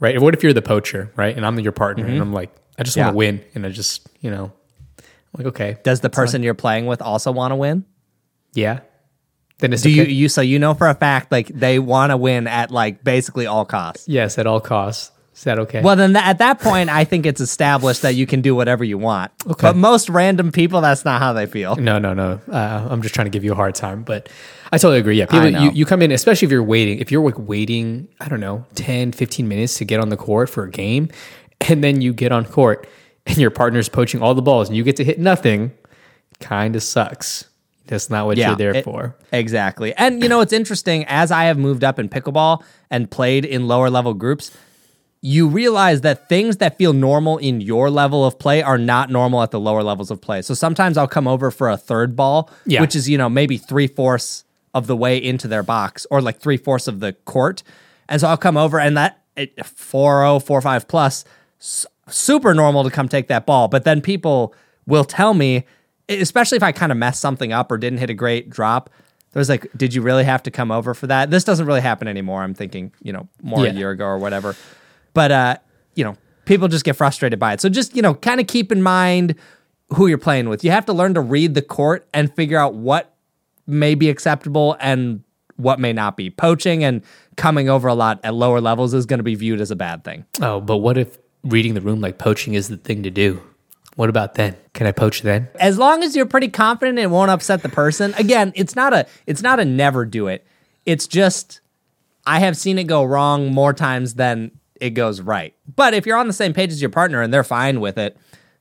[0.00, 0.20] right?
[0.20, 1.36] What if you're the poacher, right?
[1.36, 2.22] And I'm your partner, and mm-hmm.
[2.22, 3.04] I'm like, I just Yeah.
[3.06, 4.52] want to win, and I just, you know,
[4.98, 5.04] I'm
[5.38, 7.84] like, okay, Does the person you're playing with also want to win?
[8.54, 8.80] yeah.
[9.60, 12.16] Then it's Do you you so you know for a fact like they want to
[12.16, 14.08] win at like basically all costs?
[14.08, 15.12] yes, at all costs.
[15.34, 15.80] Is that okay?
[15.82, 18.84] Well, then tha- at that point, I think it's established that you can do whatever
[18.84, 19.32] you want.
[19.46, 19.68] Okay.
[19.68, 21.74] But most random people, that's not how they feel.
[21.74, 22.40] No, no, no.
[22.50, 24.28] Uh, I'm just trying to give you a hard time, but
[24.70, 25.18] I totally agree.
[25.18, 27.00] Yeah, people, you, you come in, especially if you're waiting.
[27.00, 30.48] If you're like waiting, I don't know, 10, 15 minutes to get on the court
[30.50, 31.08] for a game,
[31.68, 32.86] and then you get on court
[33.26, 35.72] and your partner's poaching all the balls and you get to hit nothing,
[36.40, 37.46] kind of sucks.
[37.86, 39.16] That's not what you're there it- for.
[39.32, 39.94] Exactly.
[39.96, 43.66] And you know, it's interesting as I have moved up in pickleball and played in
[43.68, 44.50] lower level groups,
[45.26, 49.42] you realize that things that feel normal in your level of play are not normal
[49.42, 50.42] at the lower levels of play.
[50.42, 52.82] So sometimes I'll come over for a third ball, Yeah.
[52.82, 56.40] which is, you know, maybe three fourths of the way into their box or like
[56.40, 57.62] three fourths of the court.
[58.06, 61.24] And so I'll come over and that it, 4 4 5 plus,
[62.08, 63.68] super normal to come take that ball.
[63.68, 64.52] But then people
[64.87, 65.64] will tell me,
[66.10, 68.90] especially if I kind of messed something up or didn't hit a great drop,
[69.32, 71.30] there was like, did you really have to come over for that?
[71.30, 72.42] This doesn't really happen anymore.
[72.42, 73.70] I'm thinking, you know, more Yeah.
[73.72, 74.54] a year ago or whatever.
[75.14, 75.57] But uh,
[75.94, 77.61] you know, people just get frustrated by it.
[77.61, 79.35] So just, you know, kind of keep in mind
[79.90, 80.64] who you're playing with.
[80.64, 83.14] You have to learn to read the court and figure out what
[83.66, 85.22] may be acceptable and
[85.57, 86.31] what may not be.
[86.31, 87.03] Poaching and
[87.37, 90.05] coming over a lot at lower levels is going to be viewed as a bad
[90.05, 90.27] thing.
[90.42, 93.40] Oh, but what if reading the room like poaching is the thing to do?
[93.96, 94.57] What about then?
[94.72, 95.48] Can I poach then?
[95.61, 99.07] as long as you're pretty confident it won't upset the person again it's not a
[99.27, 100.44] it's not a never do it
[100.85, 101.61] it's just
[102.27, 104.50] i have seen it go wrong more times than
[104.84, 107.42] it goes right but if you're on the same page as your partner and they're
[107.42, 108.18] fine with it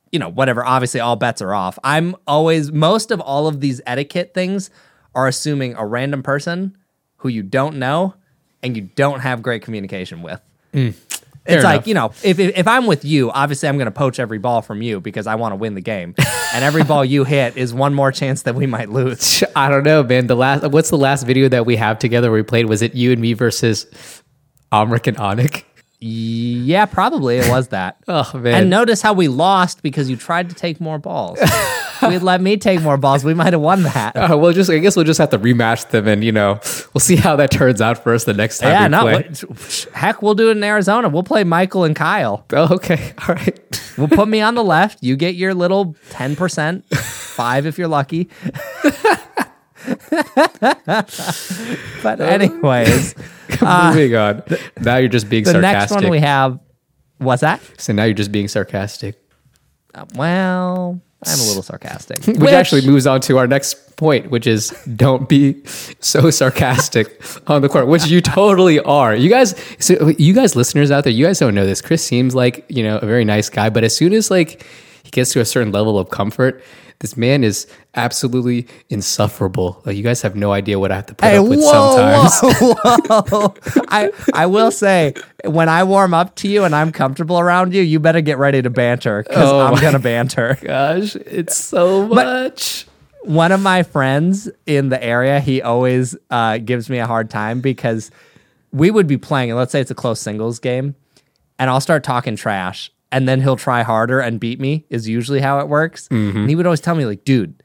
[0.10, 3.82] you know whatever obviously all bets are off i'm always most of all of these
[3.86, 4.70] etiquette things
[5.14, 6.78] are assuming a random person
[7.18, 8.14] who you don't know
[8.64, 10.40] and you don't have great communication with
[10.74, 10.96] mm.
[11.46, 13.92] Fair it's like you know, if, if if I'm with you, obviously I'm going to
[13.92, 16.16] poach every ball from you because I want to win the game,
[16.54, 19.44] and every ball you hit is one more chance that we might lose.
[19.56, 20.28] I don't know, man.
[20.28, 22.68] The last, what's the last video that we have together where we played?
[22.68, 24.24] Was it you and me versus
[24.72, 25.66] Amrik and Anik?
[26.06, 27.98] Yeah, probably it was that.
[28.08, 31.40] Oh man, And notice how we lost because you tried to take more balls.
[31.42, 34.16] if you'd let me take more balls, we might have won that.
[34.18, 36.60] Uh, we'll just, I guess we'll just have to rematch them, and you know,
[36.94, 39.88] we'll see how that turns out for us the next time yeah, we no, what-
[39.94, 41.08] heck, we'll do it in Arizona.
[41.08, 42.46] We'll play Michael and Kyle.
[42.52, 43.82] Oh, okay, all right.
[43.98, 45.02] We'll put me on the left.
[45.02, 48.30] You get your little ten percent, five if you're lucky.
[52.04, 53.16] but anyways,
[53.62, 54.44] Moving on.
[54.80, 55.92] Now you're just being the sarcastic.
[55.92, 56.60] next one we have.
[57.18, 57.62] What's that?
[57.78, 59.16] so now you're just being sarcastic,
[59.96, 62.26] Uh, well, I'm a little sarcastic.
[62.26, 65.64] which, actually moves on to our next point, which is don't be
[66.00, 69.16] so sarcastic on the court, which you totally are.
[69.16, 71.82] You guys, so you guys listeners out there, you guys don't know this.
[71.82, 74.66] Chris seems like you know a very nice guy, but as soon as like
[75.04, 76.64] he gets to a certain level of comfort.
[77.04, 79.82] This man is absolutely insufferable.
[79.86, 82.30] Like you guys have no idea what I have to put Hey, up with whoa,
[82.32, 82.40] sometimes.
[82.62, 83.56] whoa, whoa.
[83.90, 85.14] I I will say
[85.44, 88.62] when I warm up to you and I'm comfortable around you, you better get ready
[88.62, 90.58] to banter because Oh I'm gonna banter.
[90.64, 92.88] Gosh, it's so much.
[93.24, 97.60] one of my friends in the area, he always uh, gives me a hard time
[97.60, 98.12] because
[98.72, 100.96] we would be playing, and let's say it's a close singles game,
[101.60, 105.40] and I'll start talking trash, and then he'll try harder and beat me, is usually
[105.40, 106.10] how it works.
[106.10, 106.38] Mm-hmm.
[106.40, 107.62] And he would always tell me, like, dude,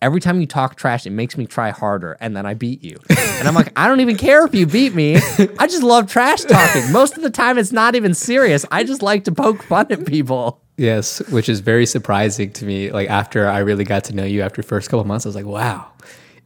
[0.00, 2.96] every time you talk trash, it makes me try harder, and then I beat you.
[3.10, 5.16] and I'm like, I don't even care if you beat me.
[5.58, 6.90] I just love trash talking.
[6.90, 8.64] Most of the time, it's not even serious.
[8.72, 10.62] I just like to poke fun at people.
[10.78, 12.90] Yes, which is very surprising to me.
[12.90, 15.36] Like after I really got to know you after the first couple months, I was
[15.36, 15.90] like, wow,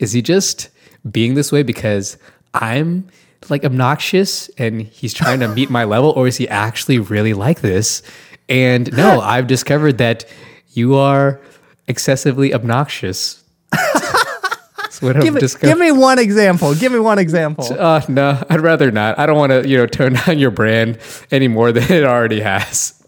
[0.00, 0.70] is he just
[1.09, 2.16] being this way because
[2.55, 3.07] I'm
[3.50, 7.61] like obnoxious and he's trying to meet my level, or is he actually really like
[7.61, 8.02] this?
[8.48, 10.24] And no, I've discovered that
[10.72, 11.40] you are
[11.88, 13.43] excessively obnoxious.
[13.72, 15.66] That's what I've Give, me- discovered.
[15.70, 16.74] give me one example.
[16.74, 17.66] Give me one example.
[17.78, 19.18] uh, no, I'd rather not.
[19.18, 20.99] I don't want to, you know, turn down your brand
[21.30, 23.03] any more than it already has.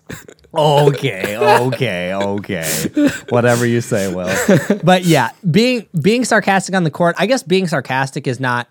[0.56, 2.88] okay, okay, okay.
[3.28, 4.32] Whatever you say, Will.
[4.82, 8.68] But yeah, being being sarcastic on the court, I guess being sarcastic is not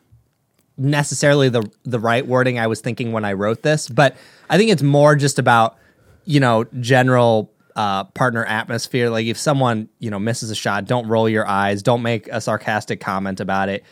[0.78, 4.16] necessarily the the right wording I was thinking when I wrote this, but
[4.50, 5.78] I think it's more just about,
[6.26, 9.10] you know, general uh, partner atmosphere.
[9.10, 12.40] Like if someone you know misses a shot, don't roll your eyes, don't make a
[12.42, 13.84] sarcastic comment about it.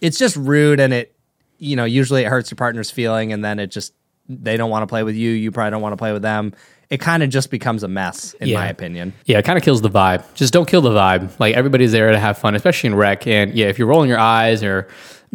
[0.00, 1.14] It's just rude, and it
[1.58, 3.92] you know usually it hurts your partner's feeling, and then it just
[4.28, 5.30] they don't want to play with you.
[5.30, 6.52] You probably don't want to play with them.
[6.90, 8.60] It kind of just becomes a mess, in Yeah.
[8.60, 9.12] my opinion.
[9.26, 10.24] Yeah, it kind of kills the vibe.
[10.34, 11.38] Just don't kill the vibe.
[11.38, 13.26] Like everybody's there to have fun, especially in rec.
[13.26, 14.88] And yeah, if you're rolling your eyes or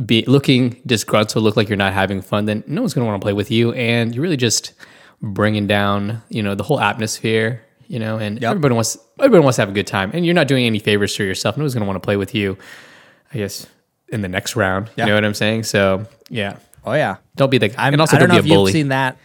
[0.04, 3.22] be looking disgruntled, look like you're not having fun, then no one's going to want
[3.22, 3.72] to play with you.
[3.74, 4.74] And you're really just
[5.24, 7.62] bringing down, you know, the whole atmosphere.
[7.88, 8.50] You know, and Yep.
[8.50, 11.14] everybody wants everybody wants to have a good time, and you're not doing any favors
[11.16, 11.58] to yourself.
[11.58, 12.58] No one's going to want to play with you.
[13.34, 13.68] I guess
[14.10, 14.90] in the next round.
[14.96, 15.04] Yeah.
[15.06, 15.64] You know what I'm saying?
[15.64, 18.50] So yeah, Oh yeah, don't be the I'm, and also I don't don't, know be
[18.50, 18.72] if a bully.
[18.72, 19.18] you've seen that.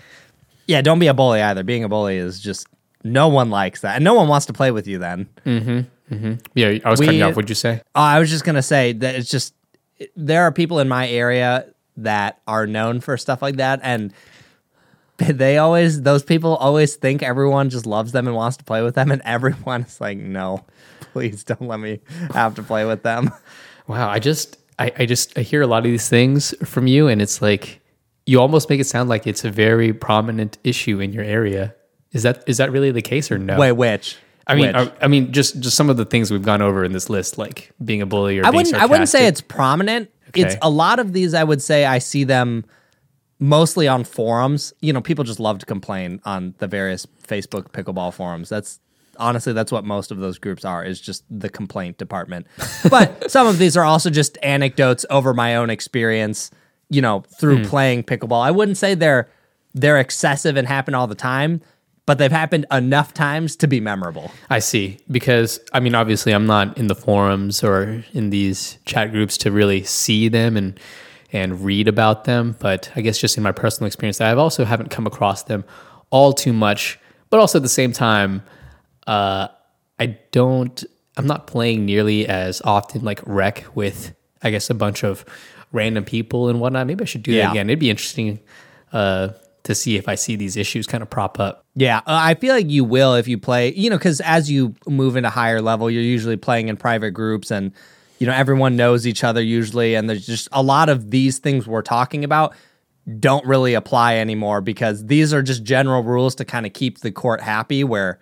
[0.66, 1.62] Yeah, don't be a bully either.
[1.62, 2.66] Being a bully is just
[3.05, 4.99] no one likes that, and no one wants to play with you.
[4.99, 6.32] Then mm-hmm, mm-hmm.
[6.55, 7.36] yeah, I was cutting We- you off.
[7.36, 7.80] What'd you say?
[7.94, 9.55] Oh, I was just gonna say that it's just
[10.16, 11.66] there are people in my area
[11.99, 14.12] that are known for stuff like that, and
[15.26, 18.94] they always those people always think everyone just loves them and wants to play with
[18.94, 20.64] them, and everyone is like, no,
[21.12, 22.00] please don't let me
[22.32, 23.30] have to play with them.
[23.88, 27.08] Wow, I just I, I just I hear a lot of these things from you
[27.08, 27.80] and it's like
[28.26, 31.74] you almost make it sound like it's a very prominent issue in your area.
[32.12, 33.58] Is that is that really the case or no?
[33.58, 34.18] Wait, which?
[34.46, 34.74] I mean?
[34.74, 37.70] I, mean just just some of the things we've gone over in this list like
[37.82, 38.82] being a bully or I being wouldn't.
[38.82, 40.10] I wouldn't say it's prominent.
[40.34, 41.32] It's a lot of these.
[41.32, 42.66] I would say I see them
[43.39, 44.72] mostly on forums.
[44.80, 48.49] You know, people just love to complain on the various Facebook pickleball forums.
[48.49, 48.80] That's
[49.18, 50.84] honestly that's what most of those groups are.
[50.84, 52.47] Is just the complaint department.
[52.91, 56.51] But some of these are also just anecdotes over my own experience.
[56.91, 57.64] You know, through hmm.
[57.64, 58.43] playing pickleball.
[58.43, 59.28] I wouldn't say they're
[59.74, 61.61] they're excessive and happen all the time.
[62.07, 64.30] But they've happened enough times to be memorable.
[64.49, 64.99] I see.
[65.11, 69.53] Because I mean, obviously, I'm not in the forums or in these chat groups to
[69.53, 70.80] really see them and
[71.32, 72.56] and read about them.
[72.58, 75.64] But I guess just in my personal experience, I've also haven't come across them
[76.10, 76.98] all too much.
[77.30, 78.42] But also at the same time,
[79.06, 79.48] uh,
[79.98, 80.84] I don't.
[81.16, 85.24] I'm not playing nearly as often like rec with I guess a bunch of
[85.72, 86.86] random people and whatnot.
[86.86, 87.46] Maybe I should do Yeah.
[87.46, 87.68] that again.
[87.68, 88.38] It'd be interesting
[88.92, 89.30] uh,
[89.64, 91.64] to see if I see these issues kind of prop up.
[91.74, 94.74] Yeah, uh, I feel like you will if you play, you know, because as you
[94.86, 97.72] move into higher level, you're usually playing in private groups and,
[98.18, 99.94] you know, everyone knows each other usually.
[99.94, 102.54] And there's just a lot of these things we're talking about
[103.18, 107.10] don't really apply anymore because these are just general rules to kind of keep the
[107.10, 107.84] court happy.
[107.84, 108.18] Where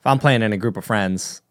[0.00, 1.42] if I'm playing in a group of friends,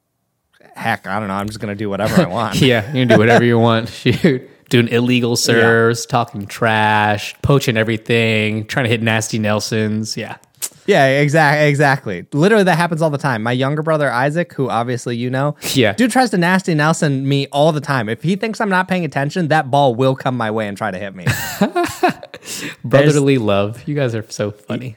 [0.75, 2.61] heck, I don't know, I'm just going to do whatever I want.
[2.61, 3.89] Yeah, you can do whatever you want.
[3.89, 4.49] Shoot.
[4.69, 10.17] Doing illegal serves, talking trash, poaching everything, trying to hit nasty Nelsons.
[10.17, 10.37] Yeah.
[10.85, 11.67] Yeah, exactly.
[11.67, 12.25] Exactly.
[12.33, 13.41] Literally, that happens all the time.
[13.43, 15.93] My younger brother Isaac, who obviously you know, Yeah.
[15.93, 18.09] dude tries to nasty Nelson me all the time.
[18.09, 20.91] If he thinks I'm not paying attention, that ball will come my way and try
[20.91, 21.25] to hit me.
[22.83, 23.87] Brotherly love.
[23.87, 24.95] You guys are so funny.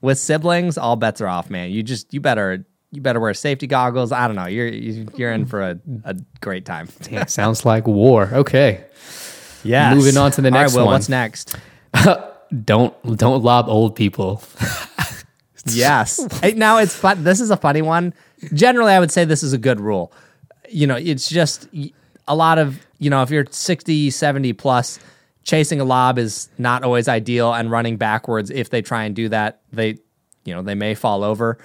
[0.00, 1.70] With siblings, all bets are off, man.
[1.70, 4.12] You just you better you better wear safety goggles.
[4.12, 4.46] I don't know.
[4.46, 6.88] You're you're in for a, a great time.
[7.10, 8.30] Yeah, sounds like war.
[8.32, 8.84] Okay.
[9.64, 9.94] Yeah.
[9.94, 10.94] Moving on to the next Will, one.
[10.94, 11.56] What's next?
[12.64, 14.42] Don't don't lob old people.
[15.66, 16.18] Yes.
[16.56, 17.24] Now it's fun.
[17.24, 18.14] This is a funny one.
[18.54, 20.12] Generally, I would say this is a good rule.
[20.70, 21.68] You know, it's just
[22.26, 24.98] a lot of, you know, if you're 60, 70 plus,
[25.42, 29.28] chasing a lob is not always ideal and running backwards if they try and do
[29.28, 29.98] that, they
[30.44, 31.58] you know, they may fall over.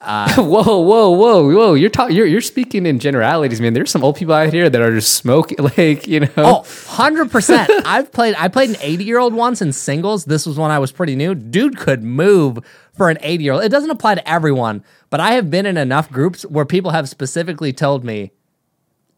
[0.00, 1.74] Uh, whoa, whoa, whoa, whoa!
[1.74, 2.14] You're talking.
[2.14, 3.72] You're you're speaking in generalities, man.
[3.72, 6.28] There's some old people out here that are just smoking, like you know.
[6.36, 7.82] Oh, 100%.
[7.84, 10.24] I've played I played an 80-year-old once in singles.
[10.24, 11.34] This was when I was pretty new.
[11.34, 12.60] Dude could move
[12.92, 13.64] for an 80-year-old.
[13.64, 17.08] It doesn't apply to everyone, but I have been in enough groups where people have
[17.08, 18.30] specifically told me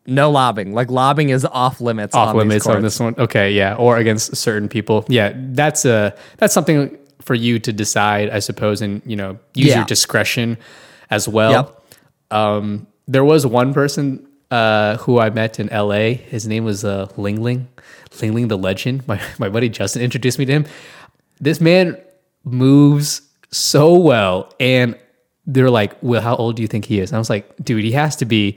[0.06, 0.72] no lobbing.
[0.72, 3.14] Like lobbing is off limits off on limits on this one.
[3.18, 5.04] Okay, yeah, or against certain people.
[5.08, 6.96] Yeah, that's a that's something
[7.30, 9.76] for you to decide, I suppose, and you know, use Yeah.
[9.76, 10.58] your discretion
[11.10, 11.52] as well.
[11.52, 11.66] Yep.
[12.32, 16.14] Um, there was one person uh, who I met in L.A.
[16.14, 17.68] His name was uh, Ling Ling,
[18.20, 19.06] Ling Ling the legend.
[19.10, 20.66] My my buddy Justin introduced me to him.
[21.40, 21.96] This man
[22.42, 23.22] moves
[23.52, 24.96] so well, and
[25.46, 27.84] they're like, "Well, how old do you think he is?" And I was like, "Dude,
[27.84, 28.56] he has to be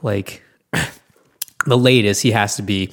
[0.00, 0.42] like."
[1.66, 2.90] the latest he has to be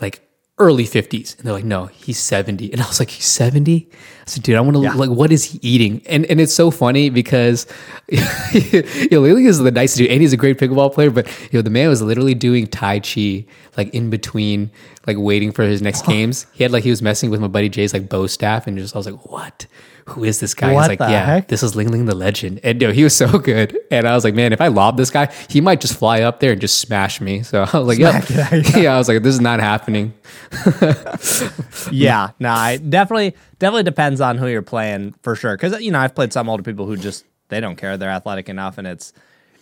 [0.00, 0.22] like
[0.62, 3.96] early 50s and they're like no he's 70 and i was like he's 70 i
[4.26, 4.94] said dude i want to Yeah.
[4.94, 6.02] like what is he eating?
[6.06, 7.66] And and it's so funny because
[8.08, 11.58] you know Lily is the nice dude and he's a great pickleball player but you
[11.58, 13.44] know the man was literally doing tai chi
[13.76, 14.70] like in between
[15.06, 16.46] like waiting for his next games.
[16.52, 18.94] He had like he was messing with my buddy jay's like bow staff and just
[18.94, 19.66] i was like what
[20.08, 21.48] who is this guy What he's like yeah heck?
[21.48, 22.60] this is Ling Ling the legend.
[22.64, 23.78] And no, he was so good.
[23.90, 26.40] And I was like, man, if I lob this guy, he might just fly up
[26.40, 27.42] there and just smash me.
[27.42, 28.24] So I was like, yeah,
[28.76, 28.94] yeah.
[28.94, 30.12] I was like, this is not happening.
[31.90, 35.56] yeah, no, I definitely definitely depends on who you're playing for sure.
[35.56, 37.96] Because you know, I've played some older people who just they don't care.
[37.96, 39.12] They're athletic enough, and it's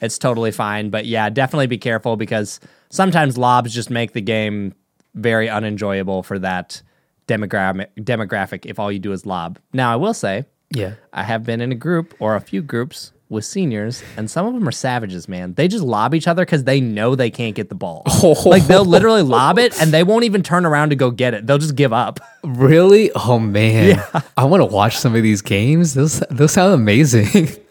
[0.00, 0.90] it's totally fine.
[0.90, 2.60] But yeah, definitely be careful because
[2.90, 4.74] sometimes lobs just make the game
[5.14, 6.82] very unenjoyable for that
[7.30, 7.86] demographic.
[7.98, 9.58] Demographic, if all you do is lob.
[9.72, 10.94] Now, I will say, Yeah.
[11.12, 14.54] I have been in a group or a few groups with seniors, and some of
[14.54, 15.54] them are savages, man.
[15.54, 18.02] They just lob each other because they know they can't get the ball.
[18.44, 21.46] like they'll literally lob it, and they won't even turn around to go get it.
[21.46, 22.18] They'll just give up.
[22.42, 23.12] Really?
[23.14, 23.88] Oh man.
[23.90, 24.20] yeah.
[24.36, 25.94] I want to watch some of these games.
[25.94, 27.48] Those those sound amazing.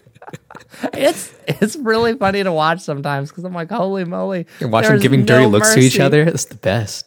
[0.93, 4.45] It's it's really funny to watch sometimes because I'm like, holy moly!
[4.61, 6.23] And watch them giving dirty no looks to each other.
[6.23, 7.05] That's the best.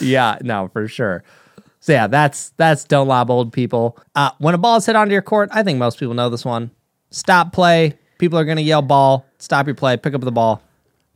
[0.00, 1.22] Yeah, no, for sure.
[1.80, 3.98] So yeah, that's that's don't lob old people.
[4.14, 6.44] Uh, when a ball is hit onto your court, I think most people know this
[6.44, 6.70] one.
[7.10, 7.98] Stop play.
[8.18, 9.26] People are gonna yell ball.
[9.38, 9.96] Stop your play.
[9.96, 10.62] Pick up the ball.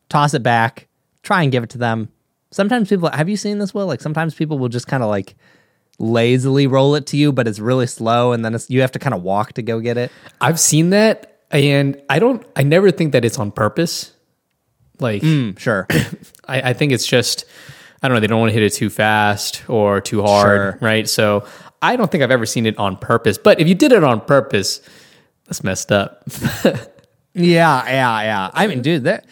[0.08, 0.86] Toss it back.
[1.22, 2.08] Try and give it to them.
[2.50, 3.74] Sometimes people have you seen this?
[3.74, 5.34] Will like sometimes people will just kind of like
[5.98, 8.98] lazily roll it to you, but it's really slow, and then it's, you have to
[8.98, 10.10] kind of walk to go get it.
[10.40, 12.44] I've seen that, and I don't.
[12.56, 14.12] I never think that it's on purpose.
[15.00, 15.86] Like Mm, sure.
[16.46, 17.44] I, I think it's just
[18.02, 18.20] I don't know.
[18.20, 20.78] They don't want to hit it too fast or too hard, Sure.
[20.80, 21.08] right?
[21.08, 21.46] So
[21.80, 23.38] I don't think I've ever seen it on purpose.
[23.38, 24.80] But if you did it on purpose,
[25.46, 26.24] that's messed up.
[27.34, 28.50] Yeah, yeah, yeah.
[28.52, 29.24] I mean, dude, that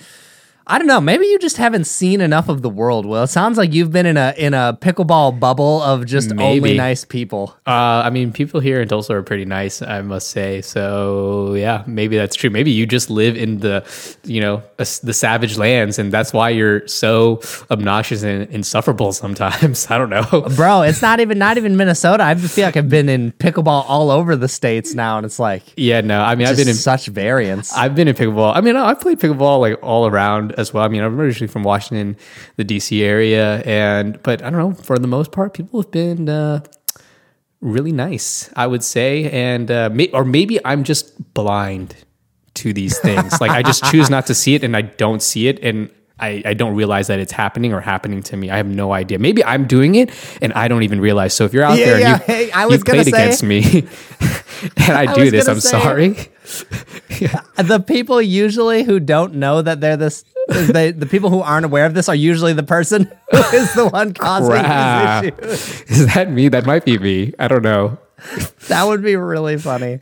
[0.71, 1.01] I don't know.
[1.01, 3.05] Maybe you just haven't seen enough of the world.
[3.05, 6.77] Well, it sounds like you've been in a in a pickleball bubble of just only
[6.77, 7.57] nice people.
[7.67, 10.63] Uh, I mean, people here in Tulsa are pretty nice, I must say.
[10.63, 12.51] So yeah, maybe that's true.
[12.51, 13.85] Maybe you just live in the,
[14.23, 19.87] you know, a the savage lands, and that's why you're so obnoxious and insufferable sometimes.
[19.91, 20.49] I don't know.
[20.55, 22.23] Bro, it's not even not even Minnesota.
[22.23, 25.65] I feel like I've been in pickleball all over the states now, and it's like
[25.77, 26.21] Yeah, no.
[26.21, 27.73] I mean, I've been in such variance.
[27.73, 28.55] I've been in pickleball.
[28.55, 30.85] I mean, I've played pickleball like all around as well.
[30.85, 32.17] I mean, I'm originally from Washington,
[32.57, 34.75] the DC area, and but I don't know.
[34.75, 36.61] For the most part, people have been uh,
[37.61, 41.95] really nice, I would say, and uh, may, or maybe I'm just blind
[42.55, 43.41] to these things.
[43.41, 45.91] like I just choose not to see it, and I don't see it, and.
[46.23, 48.51] I, I don't realize that it's happening or happening to me.
[48.51, 49.19] I have no idea.
[49.19, 50.11] Maybe I'm doing it
[50.43, 51.33] and I don't even realize.
[51.33, 52.17] So if you're out Yeah, there and yeah.
[52.19, 53.63] you, Hey, I was gonna played say- against me
[54.77, 56.11] and I, do was this, I'm sorry.
[57.57, 60.25] the people usually who don't know that they're this.
[60.51, 63.89] They, the people who aren't aware of this are usually the person who is the
[63.89, 65.23] one causing Crap.
[65.23, 65.83] these issues.
[65.91, 66.49] Is that me?
[66.49, 67.33] That might be me.
[67.39, 67.99] I don't know.
[68.69, 70.01] That would be really funny.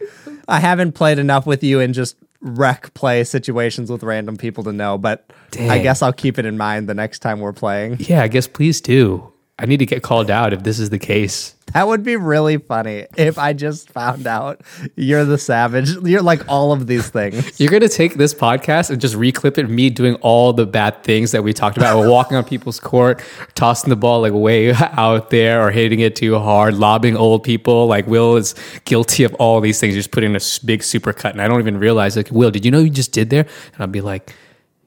[0.49, 4.73] I haven't played enough with you in just rec play situations with random people to
[4.73, 7.97] know, but I guess I'll keep it in mind the next time we're playing.
[8.01, 9.33] Yeah, I guess please do.
[9.61, 11.55] I need to get called out if this is the case.
[11.75, 14.63] That would be really funny if I just found out
[14.97, 15.91] you're the savage.
[16.03, 17.59] You're like all of these things.
[17.61, 21.33] You're gonna take this podcast and just reclip it me doing all the bad things
[21.33, 21.99] that we talked about.
[21.99, 23.23] We're walking on people's court,
[23.55, 27.87] tossing the ball like way out there, or hitting it too hard, lobbing old people.
[27.87, 28.55] Like Will is
[28.85, 29.95] guilty of all these things.
[29.95, 32.17] Just putting a big super cut, and I don't even realize.
[32.17, 33.43] Like Will, did you know you just did there?
[33.43, 34.33] And I'll be like,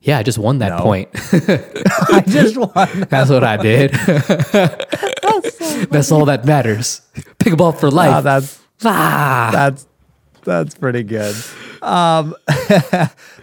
[0.02, 0.82] Yeah, I just won that No.
[0.84, 1.10] point.
[1.14, 3.10] I just want.
[3.10, 3.91] That's what I did.
[5.91, 7.02] That's all that matters.
[7.39, 8.16] Pickleball for life.
[8.18, 9.49] Oh, that's ah.
[9.52, 9.88] that's
[10.43, 11.36] that's pretty good.
[11.82, 12.36] Um,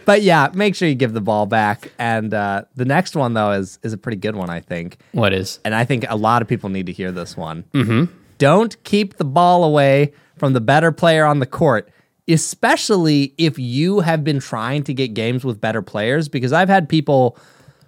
[0.05, 1.93] but yeah, make sure you give the ball back.
[1.99, 4.99] And uh, the next one though is is a pretty good one, I think.
[5.13, 5.59] What is?
[5.65, 7.65] and I think a lot of people need to hear this one.
[7.73, 8.13] Mm-hmm.
[8.39, 11.89] Don't keep the ball away from the better player on the court,
[12.29, 16.29] especially if you have been trying to get games with better players.
[16.29, 17.39] Because I've had people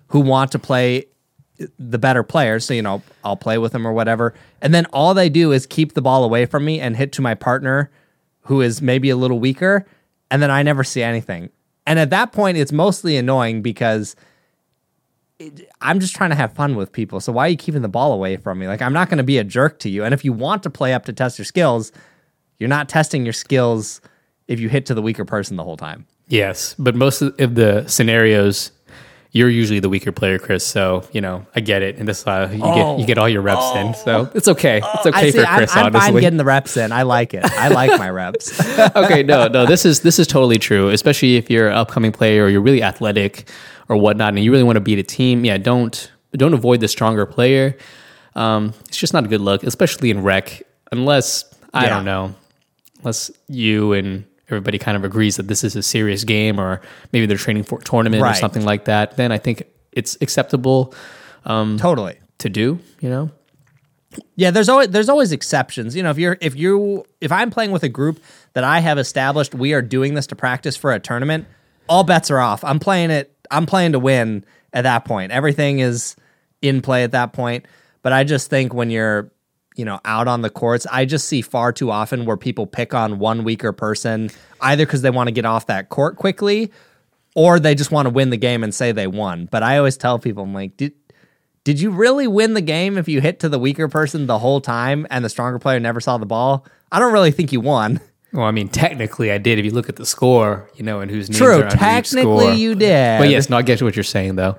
[0.09, 1.07] who want to play
[1.79, 5.13] the better players, so you know I'll play with them or whatever, and then all
[5.13, 7.91] they do is keep the ball away from me and hit to my partner,
[8.43, 9.87] who is maybe a little weaker,
[10.31, 11.51] and then I never see anything.
[11.87, 14.17] And at that point, it's mostly annoying because
[15.81, 17.21] I'm just trying to have fun with people.
[17.21, 18.69] So why are you keeping the ball away from me?
[18.69, 20.05] Like I'm not going to be a jerk to you.
[20.05, 21.93] And if you want to play up to test your skills,
[22.59, 24.01] you're not testing your skills
[24.51, 26.07] if you hit to the weaker person the whole time.
[26.29, 28.73] Yes, but most of the scenarios,
[29.33, 30.67] you're usually the weaker player, Chris.
[30.67, 33.43] So you know, I get it, and this uh, you get you get all your
[33.43, 33.95] reps in.
[33.95, 34.81] So it's okay.
[34.95, 36.21] It's okay I see, for I'm, Chris, I'm fine honestly.
[36.21, 36.93] getting the reps in.
[36.93, 37.45] I like it.
[37.45, 38.59] I like my reps.
[38.97, 40.91] okay, no, no, this is this is totally true.
[40.91, 43.49] Especially if you're an upcoming player or you're really athletic
[43.89, 45.45] or whatnot, and you really want to beat a team.
[45.45, 47.77] Yeah, don't don't avoid the stronger player.
[48.37, 51.45] Um, it's just not a good look, especially in rec, unless
[51.75, 51.89] I Yeah.
[51.97, 52.35] don't know,
[53.01, 56.81] unless you and everybody kind of agrees that this is a serious game, or
[57.13, 59.17] maybe they're training for a tournament or something like that.
[59.17, 60.95] Then I think it's acceptable
[61.45, 62.19] um, totally.
[62.39, 62.79] to do.
[63.01, 63.31] You know,
[64.37, 65.97] Yeah, there's always there's always exceptions.
[65.97, 68.21] You know, if you're if you if I'm playing with a group
[68.53, 71.47] that I have established we are doing this to practice for a tournament,
[71.89, 72.65] all bets are off.
[72.65, 75.33] I'm playing it I'm playing to win at that point.
[75.33, 76.17] Everything is
[76.63, 77.67] in play at that point.
[78.03, 79.31] But I just think when you're
[79.77, 82.93] you know, out on the courts, I just see far too often where people pick
[82.95, 86.71] on one weaker person either because they want to get off that court quickly
[87.35, 89.47] or they just want to win the game and say they won.
[89.51, 90.93] But I always tell people, I'm like, did
[91.63, 94.61] did you really win the game if you hit to the weaker person the whole
[94.61, 96.67] time and the stronger player never saw the ball?
[96.91, 98.01] I don't really think you won.
[98.33, 99.59] Well, I mean, technically, I did.
[99.59, 102.75] If you look at the score, you know, and whose names True, are technically you
[102.77, 103.19] did.
[103.19, 104.57] But yes, no, I get what you're saying, though.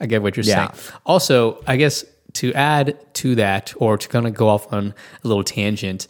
[0.00, 0.72] I get what you're Yeah.
[0.72, 0.92] saying.
[1.06, 2.04] Also, I guess
[2.36, 6.06] to add to that, or to kind of go off on a little tangent,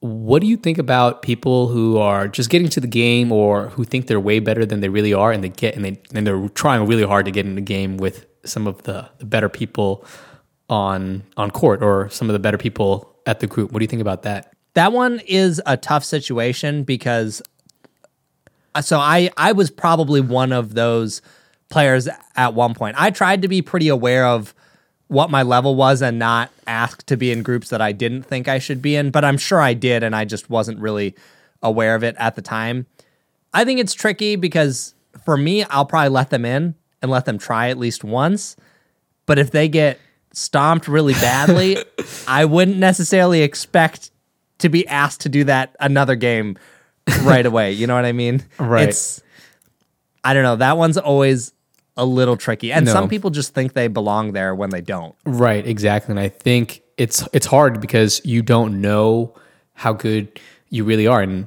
[0.00, 3.84] what do you think about people who are just getting to the game, or who
[3.84, 6.48] think they're way better than they really are, and they get and they and they're
[6.50, 10.04] trying really hard to get in the game with some of the, the better people
[10.68, 13.72] on on court, or some of the better people at the group?
[13.72, 14.52] What do you think about that?
[14.74, 17.42] That one is a tough situation because
[18.74, 21.22] uh, so I I was probably one of those
[21.68, 22.96] players at one point.
[22.98, 24.54] I tried to be pretty aware of
[25.12, 28.48] what my level was and not ask to be in groups that I didn't think
[28.48, 31.14] I should be in, but I'm sure I did and I just wasn't really
[31.62, 32.86] aware of it at the time.
[33.52, 37.36] I think it's tricky because for me, I'll probably let them in and let them
[37.36, 38.56] try at least once.
[39.26, 40.00] But if they get
[40.32, 41.76] stomped really badly,
[42.26, 44.12] I wouldn't necessarily expect
[44.60, 46.56] to be asked to do that another game
[47.20, 47.72] right away.
[47.72, 48.42] You know what I mean?
[48.58, 48.88] Right.
[48.88, 49.22] It's
[50.24, 50.56] I don't know.
[50.56, 51.52] That one's always
[51.96, 52.72] a little tricky.
[52.72, 52.92] And No.
[52.92, 55.14] some people just think they belong there when they don't.
[55.26, 56.12] Right, exactly.
[56.12, 59.34] And I think it's it's hard because you don't know
[59.74, 60.40] how good
[60.70, 61.20] you really are.
[61.22, 61.46] And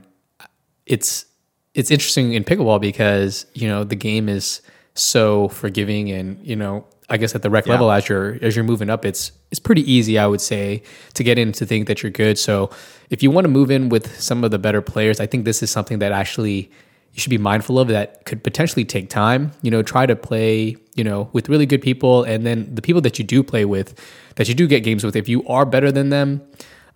[0.85, 1.25] it's
[1.73, 4.61] it's interesting in pickleball because, you know, the game is
[4.93, 8.65] so forgiving and, you know, I guess at the rec level as you're as you're
[8.65, 10.81] moving up, it's it's pretty easy, I would say,
[11.13, 12.37] to get in to think that you're good.
[12.39, 12.69] So
[13.09, 15.61] if you want to move in with some of the better players, I think this
[15.61, 16.71] is something that actually
[17.15, 19.53] you should be mindful of that could potentially take time.
[19.61, 23.01] You know, try to play, you know, with really good people and then the people
[23.01, 23.97] that you do play with,
[24.35, 26.41] that you do get games with, if you are better than them,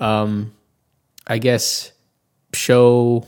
[0.01, 0.53] um,
[1.26, 1.93] I guess
[2.53, 3.26] show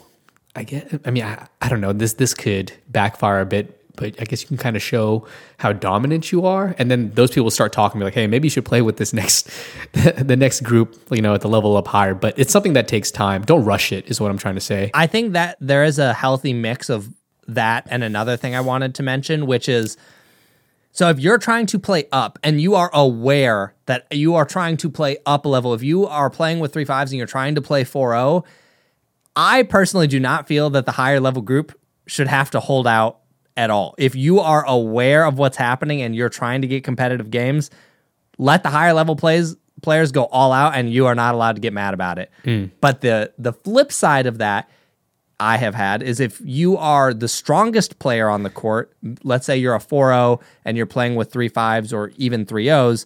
[0.53, 4.19] I guess I mean I, I don't know, this this could backfire a bit, but
[4.19, 5.27] I guess you can kind of show
[5.59, 8.49] how dominant you are, and then those people start talking be like, hey, maybe you
[8.49, 9.49] should play with this next
[9.93, 12.15] the next group, you know, at the level up higher.
[12.15, 13.43] But it's something that takes time.
[13.43, 14.89] Don't rush it, is what I'm trying to say.
[14.95, 17.13] I think that there is a healthy mix of
[17.47, 19.97] that and another thing I wanted to mention, which is
[20.93, 24.77] so if you're trying to play up and you are aware that you are trying
[24.77, 27.53] to play up a level, if you are playing with three fives and you're trying
[27.55, 28.43] to play 4 0,
[29.35, 33.20] I personally do not feel that the higher level group should have to hold out
[33.61, 33.93] at all.
[33.99, 37.69] If you are aware of what's happening and you're trying to get competitive games,
[38.39, 41.61] let the higher level plays players go all out and you are not allowed to
[41.61, 42.31] get mad about it.
[42.43, 42.71] Mm.
[42.81, 44.67] But the the flip side of that
[45.39, 48.91] I have had is if you are the strongest player on the court,
[49.23, 53.05] let's say you're a 4-0 and you're playing with three fives or even three O's,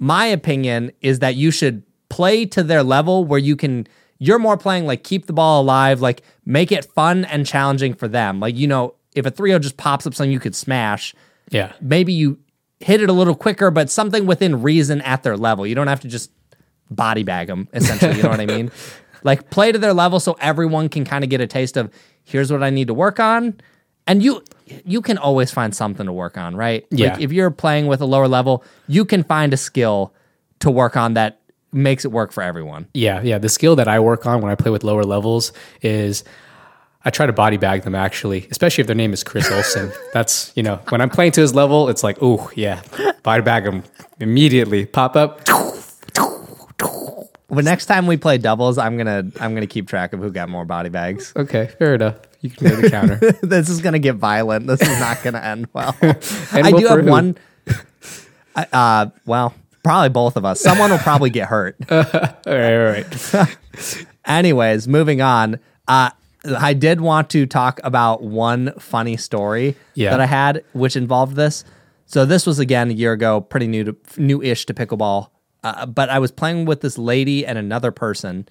[0.00, 3.86] my opinion is that you should play to their level where you can
[4.18, 8.08] you're more playing like keep the ball alive, like make it fun and challenging for
[8.08, 8.40] them.
[8.40, 11.14] Like, you know, if a 3-0 just pops up something you could smash,
[11.50, 11.72] Yeah.
[11.80, 12.38] maybe you
[12.80, 15.66] hit it a little quicker, but something within reason at their level.
[15.66, 16.30] You don't have to just
[16.90, 18.16] body bag them, essentially.
[18.16, 18.70] You know what I mean?
[19.24, 21.92] Like play to their level so everyone can kind of get a taste of
[22.24, 23.54] here's what I need to work on.
[24.04, 24.42] And you
[24.84, 26.84] you can always find something to work on, right?
[26.90, 27.12] Yeah.
[27.12, 30.12] Like if you're playing with a lower level, you can find a skill
[30.58, 31.38] to work on that
[31.72, 32.88] makes it work for everyone.
[32.94, 33.38] Yeah, yeah.
[33.38, 35.52] The skill that I work on when I play with lower levels
[35.82, 36.24] is
[37.04, 39.90] I try to body bag them actually, especially if their name is Chris Olsen.
[40.12, 42.82] That's you know when I'm playing to his level, it's like oh yeah,
[43.22, 43.82] body bag them
[44.20, 44.86] immediately.
[44.86, 45.40] Pop up.
[47.48, 50.48] But next time we play doubles, I'm gonna I'm gonna keep track of who got
[50.48, 51.32] more body bags.
[51.36, 52.16] Okay, fair enough.
[52.40, 53.16] You can go to the counter.
[53.42, 54.66] this is gonna get violent.
[54.66, 55.94] This is not gonna end well.
[56.00, 56.16] And
[56.52, 57.10] I well do for have who?
[57.10, 57.36] one.
[58.56, 60.60] I- Uh, well, probably both of us.
[60.60, 61.76] Someone will probably get hurt.
[61.90, 63.56] all right, all right.
[64.24, 65.58] Anyways, moving on.
[65.86, 66.10] Uh,
[66.44, 70.10] I did want to talk about one funny story Yeah.
[70.10, 71.64] that I had, which involved this.
[72.06, 75.28] So this was again a year ago, pretty new to new-ish to pickleball.
[75.64, 78.48] Uh, but I was playing with this lady and another person,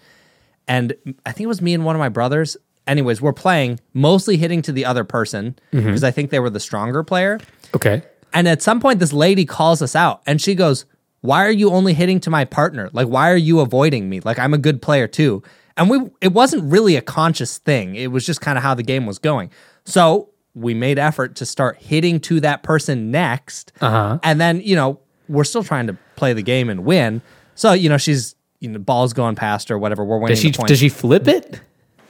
[0.67, 0.93] and
[1.25, 2.55] I think it was me and one of my brothers.
[2.87, 6.59] Anyways, we're playing, mostly hitting to the other person because I think they were the
[6.59, 7.39] stronger player.
[7.75, 8.01] Okay.
[8.33, 10.85] And at some point, this lady calls us out and she goes,
[11.19, 12.89] Why are you only hitting to my partner?
[12.93, 14.21] Like, why are you avoiding me?
[14.21, 15.43] Like, I'm a good player too.
[15.77, 17.95] And we, it wasn't really a conscious thing.
[17.95, 19.51] It was just kind of how the game was going.
[19.85, 23.71] So we made effort to start hitting to that person next.
[23.81, 24.19] Uh-huh.
[24.23, 24.99] And then, you know,
[25.29, 27.21] we're still trying to play the game and win.
[27.55, 30.03] So, you know, she's, you know, ball's going past her, whatever.
[30.03, 31.59] We're winning Does she does she flip it?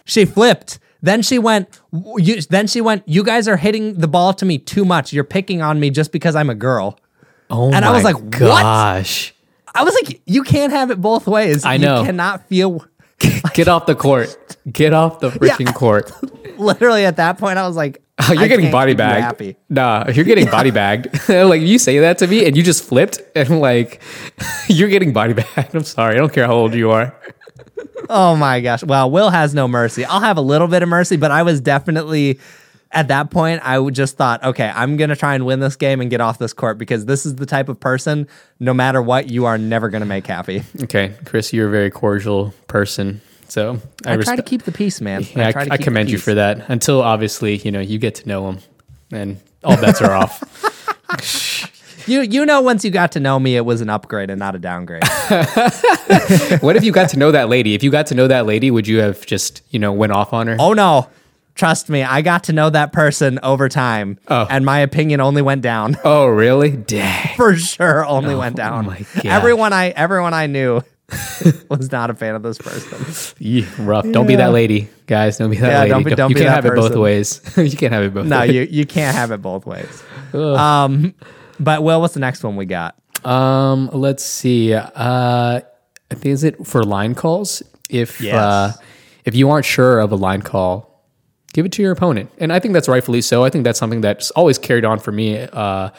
[0.05, 0.79] She flipped.
[1.01, 1.79] Then she went.
[2.17, 3.07] You, then she went.
[3.07, 5.13] You guys are hitting the ball to me too much.
[5.13, 6.99] You're picking on me just because I'm a girl.
[7.49, 8.31] Oh And I was like, what?
[8.31, 9.33] gosh.
[9.73, 11.63] I was like, you can't have it both ways.
[11.63, 11.99] I know.
[11.99, 12.85] You cannot feel.
[13.53, 14.57] Get off the court.
[14.71, 16.11] Get off the freaking court.
[16.57, 19.23] Literally at that point, I was like, Oh, you're I getting body bagged.
[19.23, 19.55] Happy.
[19.69, 21.27] Nah, you're getting body bagged.
[21.29, 24.01] like you say that to me and you just flipped and like
[24.67, 25.75] you're getting body bagged.
[25.75, 26.15] I'm sorry.
[26.15, 27.15] I don't care how old you are.
[28.09, 28.83] Oh my gosh.
[28.83, 30.05] Well, Will has no mercy.
[30.05, 32.39] I'll have a little bit of mercy, but I was definitely
[32.91, 33.61] at that point.
[33.63, 36.53] I just thought, okay, I'm gonna try and win this game and get off this
[36.53, 38.27] court because this is the type of person.
[38.59, 40.63] No matter what, you are never gonna make happy.
[40.83, 43.21] Okay, Chris, you're a very cordial person.
[43.47, 45.25] So I, try to keep the peace, man.
[45.35, 46.69] Yeah, I, try to I keep the commend you for that.
[46.69, 48.59] Until obviously, you know, you get to know him,
[49.11, 51.67] and all bets are off.
[52.07, 54.55] You you know, once you got to know me, it was an upgrade and not
[54.55, 55.03] a downgrade.
[56.61, 57.75] what if you got to know that lady?
[57.75, 60.33] If you got to know that lady, would you have just, you know, went off
[60.33, 60.57] on her?
[60.59, 61.07] oh no.
[61.55, 64.47] Trust me, I got to know that person over time, Oh.
[64.49, 65.97] and my opinion only went down.
[66.03, 66.71] Oh, really?
[66.71, 67.35] Dang.
[67.35, 68.87] For sure, only went down.
[69.15, 69.19] Oh.
[69.25, 70.81] Everyone I everyone I knew
[71.69, 73.33] was not a fan of this person.
[73.37, 74.09] Yeah, rough.
[74.11, 75.37] Don't be that lady, guys.
[75.37, 75.89] Don't be that Yeah, lady.
[75.89, 77.41] don't be- don't you be can't have it both ways.
[77.57, 78.53] you can't have it both No, ways.
[78.53, 80.03] you you can't have it both ways.
[80.33, 81.13] Um,
[81.59, 82.95] but Will, what's the next one we got?
[83.25, 84.73] Um, let's see.
[84.73, 85.61] Uh, I
[86.15, 87.61] think is it for line calls?
[87.89, 88.35] If Yes.
[88.35, 88.73] uh,
[89.25, 90.90] if you aren't sure of a line call,
[91.53, 93.43] give it to your opponent, and I think that's rightfully so.
[93.43, 95.89] I think that's something that's always carried on for me, uh,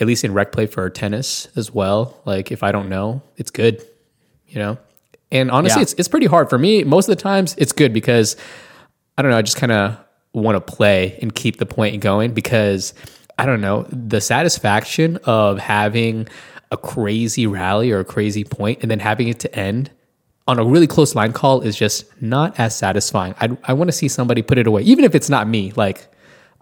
[0.00, 2.20] at least in rec play for tennis as well.
[2.24, 3.84] Like if I don't know, it's good,
[4.48, 4.78] you know.
[5.30, 5.82] And honestly, Yeah.
[5.82, 6.84] it's it's pretty hard for me.
[6.84, 8.36] Most of the times, it's good because
[9.16, 9.38] I don't know.
[9.38, 9.96] I just kind of
[10.34, 12.94] want to play and keep the point going because
[13.38, 16.28] I don't know the satisfaction of having
[16.70, 19.90] a crazy rally or a crazy point and then having it to end
[20.48, 23.34] on a really close line call is just not as satisfying.
[23.40, 25.72] I I want to see somebody put it away, even if it's not me.
[25.76, 26.08] Like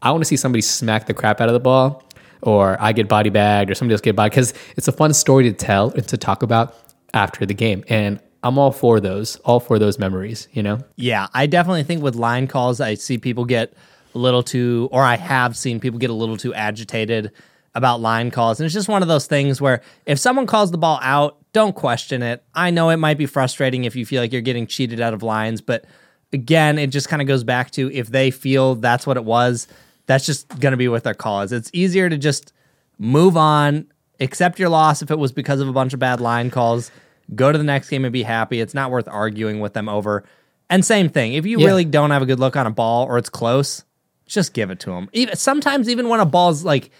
[0.02, 2.04] I want to see somebody smack the crap out of the ball,
[2.42, 5.44] or I get body bagged, or somebody else get body because it's a fun story
[5.44, 6.76] to tell and to talk about
[7.14, 7.84] after the game.
[7.88, 10.48] And I'm all for those, all for those memories.
[10.52, 10.80] You know.
[10.96, 13.72] Yeah, I definitely think with line calls, I see people get
[14.14, 17.32] a little too, or I have seen people get a little too agitated
[17.74, 18.58] about line calls.
[18.60, 21.74] And it's just one of those things where if someone calls the ball out, don't
[21.74, 22.42] question it.
[22.54, 25.22] I know it might be frustrating if you feel like you're getting cheated out of
[25.22, 25.84] lines, but
[26.32, 29.66] again, it just kind of goes back to if they feel that's what it was,
[30.06, 31.52] that's just going to be what their call is.
[31.52, 32.52] It's easier to just
[32.98, 33.86] move on,
[34.20, 36.90] accept your loss if it was because of a bunch of bad line calls,
[37.34, 38.60] go to the next game and be happy.
[38.60, 40.24] It's not worth arguing with them over.
[40.68, 41.66] And same thing, if you Yeah.
[41.66, 43.84] really don't have a good look on a ball or it's close,
[44.26, 45.08] just give it to them.
[45.12, 46.90] Even sometimes, even when a ball's like,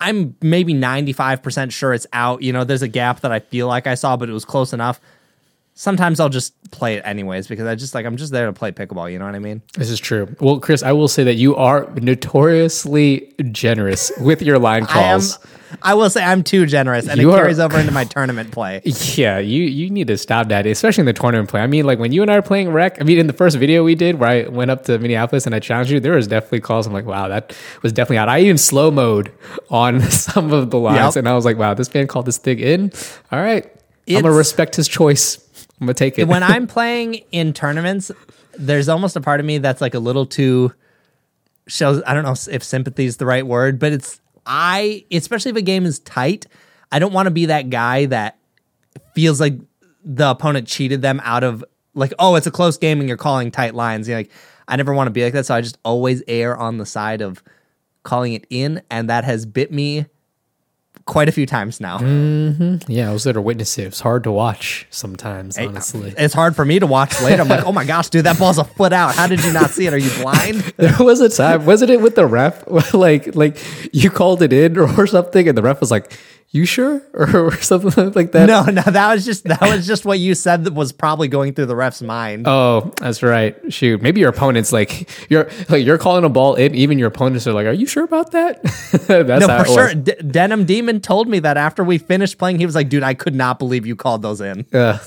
[0.00, 2.42] I'm maybe 95% sure it's out.
[2.42, 4.72] You know, there's a gap that I feel like I saw, but it was close
[4.72, 5.00] enough.
[5.74, 8.72] Sometimes I'll just play it anyways because I just like I'm just there to play
[8.72, 9.10] pickleball.
[9.10, 9.62] You know what I mean?
[9.74, 10.34] This is true.
[10.40, 15.20] Well, Chris, I will say that you are notoriously generous with your line I am.
[15.82, 18.50] I will say I'm too generous, and You it are- carries over into my tournament
[18.50, 18.82] play.
[18.84, 21.60] Yeah, you you need to stop that, especially in the tournament play.
[21.60, 23.00] I mean, like when you and I are playing rec.
[23.00, 25.54] I mean, in the first video we did where I went up to Minneapolis and
[25.54, 26.86] I challenged you, there was definitely calls.
[26.86, 28.28] I'm like, wow, that was definitely out.
[28.28, 29.32] I even slow mode
[29.70, 31.20] on some of the lines, Yep.
[31.20, 32.92] and I was like, wow, this man called this thing in.
[33.30, 33.64] All right,
[34.08, 35.38] I'm gonna respect his choice.
[35.80, 36.28] I'm gonna take it.
[36.28, 38.10] when I'm playing in tournaments,
[38.58, 40.72] there's almost a part of me that's like a little too
[41.68, 42.02] shows.
[42.06, 44.20] I don't know if sympathy is the right word, but it's
[44.52, 46.46] I, especially if a game is tight,
[46.90, 48.36] I don't want to be that guy that
[49.14, 49.54] feels like
[50.04, 53.52] the opponent cheated them out of like, oh, it's a close game and you're calling
[53.52, 54.08] tight lines.
[54.08, 54.32] You know, like
[54.66, 57.20] I never want to be like that, so I just always err on the side
[57.20, 57.44] of
[58.02, 60.06] calling it in, and that has bit me
[61.10, 61.98] quite a few times now.
[61.98, 62.90] Mm-hmm.
[62.90, 63.82] yeah, I was there to witness it.
[63.82, 66.14] It was hard to watch sometimes, honestly.
[66.16, 67.42] It's hard for me to watch later.
[67.42, 69.16] I'm like, oh my gosh, dude, that ball's a foot out.
[69.16, 69.92] How did you not see it?
[69.92, 70.62] Are you blind?
[70.80, 72.64] There was a time, wasn't it with the ref?
[72.94, 73.58] like, like
[73.92, 76.16] you called it in or something, and the ref was like,
[76.50, 78.46] "You sure?" or something like that.
[78.46, 81.54] No, no, that was just that was just what you said that was probably going
[81.54, 82.46] through the ref's mind.
[82.48, 83.56] Oh, that's right.
[83.72, 86.74] Shoot, maybe your opponent's like you're like you're calling a ball in.
[86.74, 88.62] Even your opponents are like, "Are you sure about that?"
[89.06, 89.94] that's no, for sure.
[89.94, 93.14] D- Denim Demon told me that after we finished playing, he was like, "Dude, I
[93.14, 95.00] could not believe you called those in." Ugh,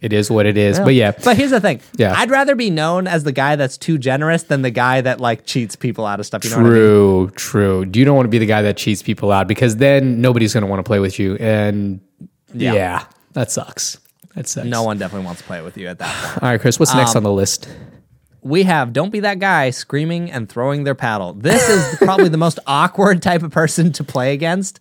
[0.00, 0.78] it is what it is.
[0.80, 1.80] But yeah, But here's the thing.
[1.96, 2.14] Yeah.
[2.16, 5.44] I'd rather be known as the guy that's too generous than the guy that like
[5.46, 6.42] cheats people out of stuff.
[6.44, 6.72] You know what I mean?
[6.72, 7.90] true, true.
[7.92, 10.62] You don't want to be the guy that cheats people out because then nobody's going
[10.62, 12.00] to want to play with you, and
[12.54, 12.72] yeah.
[12.74, 13.04] Yeah.
[13.34, 13.98] that sucks.
[14.34, 14.66] That sucks.
[14.66, 16.42] No one definitely wants to play with you at that point.
[16.42, 16.78] All right, Chris.
[16.78, 17.68] What's next Um, on the list?
[18.42, 21.34] we have don't be that guy screaming and throwing their paddle.
[21.34, 24.80] This is probably the most awkward type of person to play against.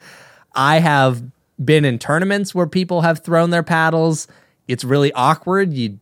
[0.56, 1.22] I have
[1.64, 4.28] been in tournaments where people have thrown their paddles.
[4.70, 5.74] It's really awkward.
[5.74, 6.00] You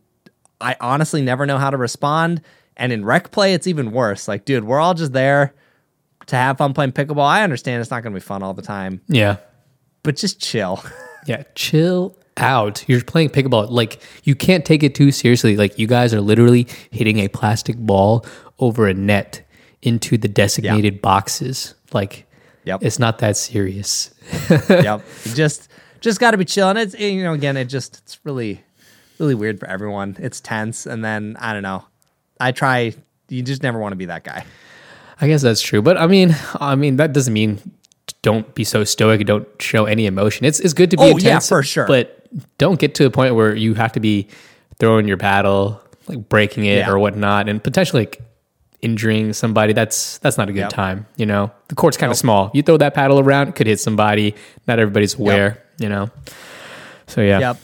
[0.60, 2.42] I honestly never know how to respond.
[2.76, 4.28] And in rec play, it's even worse.
[4.28, 5.54] Like, dude, we're all just there
[6.26, 7.24] to have fun playing pickleball.
[7.24, 9.36] I understand it's not going to be fun all the time, Yeah,
[10.02, 10.84] but just chill.
[11.26, 11.42] yeah.
[11.54, 12.84] Chill out.
[12.88, 13.70] You're playing pickleball.
[13.70, 15.56] Like you can't take it too seriously.
[15.56, 18.24] Like you guys are literally hitting a plastic ball
[18.60, 19.44] over a net
[19.82, 21.74] into the designated boxes.
[21.92, 22.26] Like
[22.64, 22.80] Yep.
[22.82, 24.12] it's not that serious.
[24.68, 25.02] yep.
[25.34, 25.68] Just
[26.00, 26.76] just got to be chilling.
[26.76, 28.62] It's eh, you know again it just it's really
[29.18, 30.16] really weird for everyone.
[30.18, 31.84] It's tense and then I don't know.
[32.40, 32.94] I try
[33.28, 34.44] you just never want to be that guy.
[35.20, 35.82] I guess that's true.
[35.82, 37.60] But I mean, I mean that doesn't mean
[38.22, 39.24] don't be so stoic.
[39.26, 40.46] Don't show any emotion.
[40.46, 41.86] It's it's good to be Oh, intense, yeah, for sure.
[41.86, 42.26] But
[42.58, 44.28] don't get to a point where you have to be
[44.78, 46.90] throwing your paddle, like breaking it Yeah.
[46.90, 48.20] or whatnot, and potentially like
[48.82, 49.72] injuring somebody.
[49.72, 50.70] That's that's not a good Yep.
[50.70, 51.06] time.
[51.16, 52.50] You know, the court's kind of small.
[52.54, 54.34] You throw that paddle around, it could hit somebody.
[54.66, 55.62] Not everybody's aware.
[55.78, 56.10] You know.
[57.06, 57.38] So yeah.
[57.40, 57.56] Yep.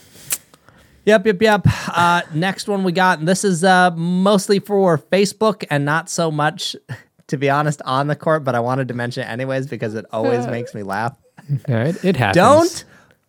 [1.07, 1.67] Yep, yep, yep.
[1.89, 6.31] Uh, next one we got, and this is uh, mostly for Facebook and not so
[6.31, 6.75] much,
[7.27, 10.07] to be honest, on the court, but I wanted to mention it anyways because it
[10.13, 11.15] always makes me laugh.
[11.69, 12.37] Yeah, it, it happens.
[12.37, 12.85] Don't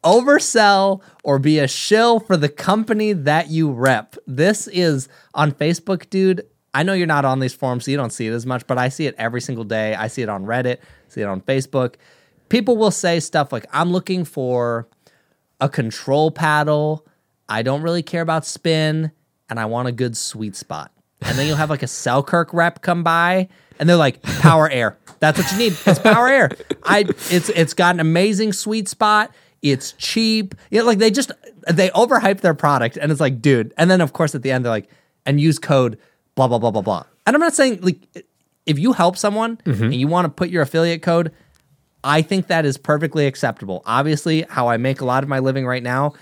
[0.05, 4.15] oversell or be a shill for the company that you rep.
[4.25, 6.45] This is on Facebook, dude.
[6.75, 8.77] I know you're not on these forums, so you don't see it as much, but
[8.77, 9.95] I see it every single day.
[9.95, 11.95] I see it on Reddit, see it on Facebook.
[12.49, 14.89] People will say stuff like, I'm looking for
[15.61, 17.07] a control paddle.
[17.47, 19.13] I don't really care about spin,
[19.49, 20.91] and I want a good sweet spot.
[21.21, 23.47] And then you'll have like a Selkirk rep come by,
[23.79, 24.97] and they're like, "Power air.
[25.21, 25.77] That's what you need.
[25.85, 26.51] It's power air.
[26.83, 27.05] I.
[27.31, 29.33] It's it's got an amazing sweet spot.
[29.61, 30.53] It's cheap.
[30.71, 31.31] Yeah, like they just
[31.71, 33.73] they overhype their product, and it's like, dude.
[33.77, 34.89] And then of course at the end they're like,
[35.25, 35.97] and use code
[36.35, 37.03] blah blah blah blah blah.
[37.25, 38.25] And I'm not saying like
[38.65, 39.83] if you help someone mm-hmm.
[39.83, 41.31] and you want to put your affiliate code,
[42.03, 43.81] I think that is perfectly acceptable.
[43.85, 46.13] Obviously, how I make a lot of my living right now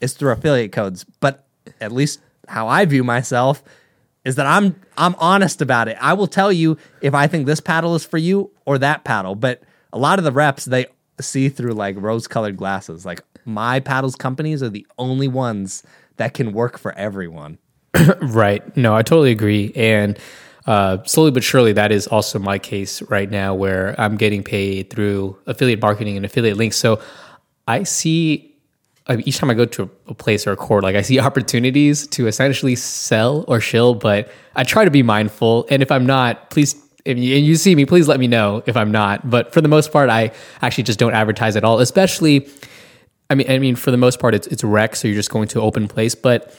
[0.00, 1.44] is through affiliate codes, but
[1.80, 3.62] at least how I view myself
[4.24, 5.96] is that I'm I'm honest about it.
[6.00, 9.34] I will tell you if I think this paddle is for you or that paddle,
[9.34, 9.62] but
[9.92, 10.86] a lot of the reps they
[11.20, 13.04] see through like rose-colored glasses.
[13.04, 15.82] Like my paddles companies are the only ones
[16.16, 17.58] that can work for everyone.
[18.20, 18.76] Right.
[18.76, 19.72] No, I totally agree.
[19.76, 20.18] And
[20.66, 24.90] uh, slowly but surely, that is also my case right now where I'm getting paid
[24.90, 26.76] through affiliate marketing and affiliate links.
[26.76, 27.00] So
[27.66, 28.52] I see
[29.06, 31.18] I mean, each time I go to a place or a court, like I see
[31.28, 35.66] opportunities to essentially sell or shill, but I try to be mindful.
[35.70, 38.92] And if I'm not, please, if you, see me, please let me know if I'm
[38.92, 39.28] not.
[39.28, 40.30] But for the most part, I
[40.60, 42.48] actually just don't advertise at all, especially.
[43.28, 45.48] I mean, I mean, for the most part, it's it's rec, so you're just going
[45.48, 46.14] to open place.
[46.14, 46.54] But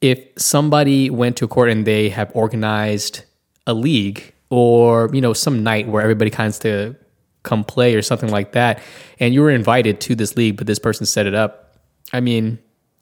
[0.00, 3.24] if somebody went to court and they have organized
[3.66, 6.94] a league or you know some night where everybody kinds to
[7.42, 8.80] come play or something like that
[9.20, 11.76] and you were invited to this league but this person set it up
[12.12, 12.58] i mean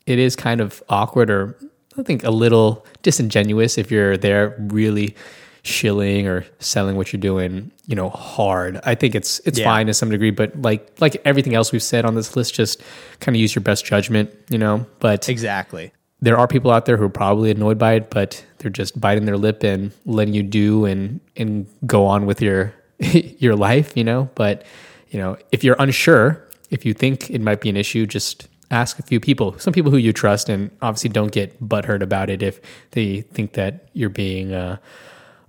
[0.06, 1.56] it is kind of awkward or
[1.98, 5.14] i think a little disingenuous if you're there really
[5.62, 9.64] shilling or selling what you're doing you know hard i think it's it's Yeah.
[9.64, 12.82] fine to some degree but like like everything else we've said on this list just
[13.20, 15.90] kind of use your best judgment you know but Exactly.
[16.20, 19.26] There are people out there who are probably annoyed by it, but they're just biting
[19.26, 22.74] their lip and letting you do and and go on with your
[23.38, 24.30] your life, you know.
[24.34, 24.64] But
[25.10, 28.98] you know, if you're unsure, if you think it might be an issue, just ask
[28.98, 32.42] a few people, some people who you trust, and obviously don't get butthurt about it
[32.42, 32.60] if
[32.92, 34.78] they think that you're being uh,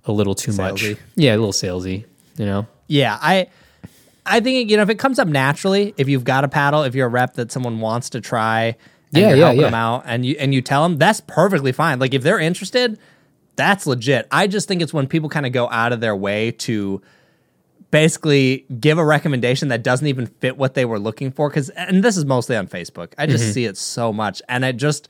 [0.04, 0.94] a little too much.
[1.16, 2.04] Yeah, a little salesy,
[2.36, 2.66] you know.
[2.86, 3.48] Yeah, I
[4.24, 6.94] I think you know if it comes up naturally, if you've got a paddle, if
[6.94, 8.76] you're a rep that someone wants to try,
[9.14, 9.66] and Yeah, you're yeah, helping yeah.
[9.68, 11.98] them out, and you and you tell them that's perfectly fine.
[11.98, 12.98] Like if they're interested,
[13.56, 14.26] that's legit.
[14.30, 17.00] I just think it's when people kind of go out of their way to
[17.90, 21.48] basically give a recommendation that doesn't even fit what they were looking for.
[21.48, 23.12] Because and this is mostly on Facebook.
[23.18, 23.32] I Mm-hmm.
[23.32, 25.08] just see it so much, and it just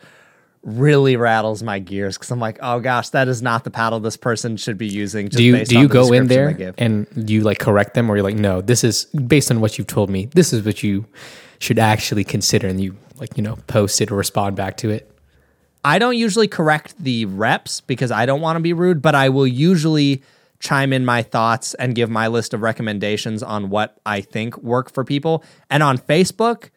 [0.67, 4.17] really rattles my gears because I'm like, oh gosh, that is not the paddle this
[4.17, 5.29] person should be using.
[5.29, 8.17] Just do you do you the go in there and you like correct them or
[8.17, 11.07] you're like no this is based on what you've told me this is what you
[11.61, 15.11] should actually consider and you like you know post it or respond back to it
[15.87, 19.29] I don't usually correct the reps because I don't want to be rude, but I
[19.29, 20.21] will usually
[20.59, 24.93] chime in my thoughts and give my list of recommendations on what I think work
[24.93, 25.45] for people.
[25.71, 26.71] And on Facebook,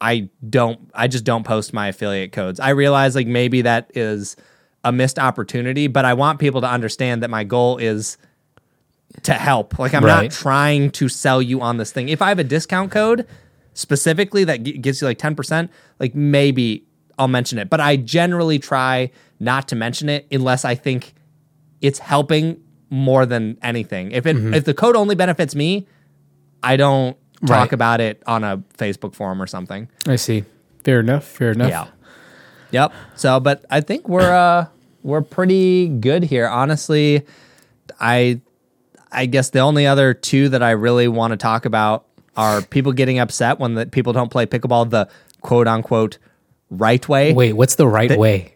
[0.00, 2.60] I don't I just don't post my affiliate codes.
[2.60, 4.36] I realize like maybe that is
[4.84, 8.16] a missed opportunity, but I want people to understand that my goal is
[9.22, 9.78] to help.
[9.78, 10.24] Like I'm Right.
[10.24, 12.08] not trying to sell you on this thing.
[12.08, 13.26] If I have a discount code
[13.74, 15.68] specifically that g- gives you like 10%,
[15.98, 16.84] like maybe
[17.18, 17.68] I'll mention it.
[17.68, 21.14] But I generally try not to mention it unless I think
[21.80, 24.12] it's helping more than anything.
[24.12, 24.54] If it mm-hmm.
[24.54, 25.86] if the code only benefits me,
[26.62, 27.16] I don't
[27.46, 27.72] talk Right.
[27.72, 29.88] about it on a Facebook forum or something.
[30.06, 30.44] i see
[30.84, 31.86] fair enough fair enough Yeah.
[32.70, 32.92] Yep.
[33.16, 34.66] So, but I think we're uh
[35.02, 36.46] we're pretty good here.
[36.46, 37.24] Honestly,
[38.00, 38.40] I
[39.10, 42.04] I guess the only other two that I really want to talk about
[42.36, 45.08] are people getting upset when the people don't play pickleball the
[45.40, 46.18] quote unquote
[46.68, 47.32] right way.
[47.32, 48.54] Wait, what's the right way?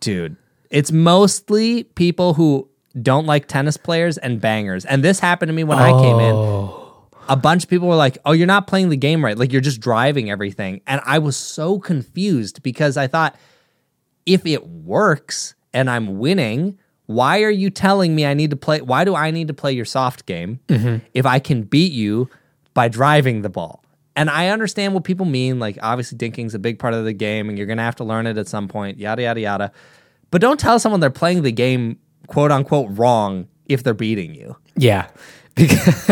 [0.00, 0.36] dude.
[0.70, 2.68] It's mostly people who
[3.00, 4.84] don't like tennis players and bangers.
[4.84, 6.34] And this happened to me when I came in.
[7.30, 9.38] A bunch of people were like, "Oh, you're not playing the game right.
[9.38, 13.36] Like you're just driving everything." And I was so confused because I thought
[14.26, 18.80] if it works and I'm winning, why are you telling me I need to play
[18.80, 21.04] why do I need to play your soft game mm-hmm.
[21.14, 22.28] if I can beat you
[22.74, 23.82] by driving the ball?
[24.16, 25.58] And I understand what people mean.
[25.58, 28.04] Like, obviously, dinking's a big part of the game, and you're going to have to
[28.04, 29.72] learn it at some point, yada, yada, yada.
[30.30, 34.56] But don't tell someone they're playing the game, quote unquote, wrong if they're beating you.
[34.76, 35.08] Yeah.
[35.60, 36.08] Because,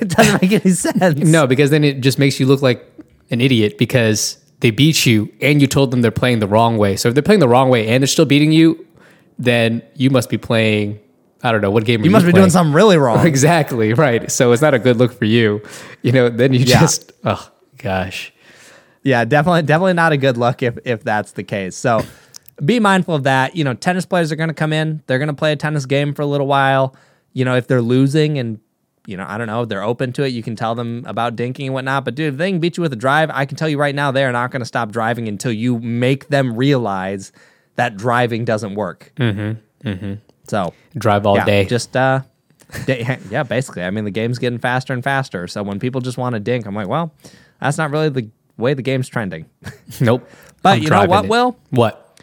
[0.00, 1.18] It doesn't make any sense.
[1.18, 2.84] no, because then it just makes you look like
[3.30, 6.96] an idiot because they beat you and you told them they're playing the wrong way.
[6.96, 8.86] So if they're playing the wrong way and they're still beating you,
[9.38, 10.98] then you must be playing.
[11.42, 12.00] I don't know what game.
[12.00, 12.42] Are You must be playing?
[12.42, 13.26] doing something really wrong.
[13.32, 14.30] Exactly right.
[14.30, 15.60] So it's not a good look for you.
[16.02, 16.80] You know, then you Yeah.
[16.80, 18.32] just oh gosh.
[19.02, 21.74] Yeah, definitely, definitely not a good look if if that's the case.
[21.76, 22.04] So
[22.64, 23.56] be mindful of that.
[23.56, 25.02] You know, tennis players are going to come in.
[25.08, 26.94] They're going to play a tennis game for a little while.
[27.32, 28.60] You know, if they're losing and
[29.06, 30.28] you know, I don't know, they're open to it.
[30.28, 32.04] You can tell them about dinking and whatnot.
[32.04, 33.94] But dude, if they can beat you with a drive, I can tell you right
[33.94, 37.32] now, they're not going to stop driving until you make them realize
[37.74, 39.12] that driving doesn't work.
[39.16, 39.88] Mm-hmm.
[39.88, 40.14] Mm-hmm.
[40.46, 41.64] So Drive all yeah, day.
[41.64, 42.20] just uh,
[42.86, 43.82] da- yeah, basically.
[43.82, 45.48] I mean, the game's getting faster and faster.
[45.48, 47.12] So when people just want to dink, I'm like, well,
[47.60, 49.46] that's not really the way the game's trending.
[50.00, 50.28] nope.
[50.62, 51.28] But I'm you know what, it.
[51.28, 51.56] Will?
[51.70, 52.20] What?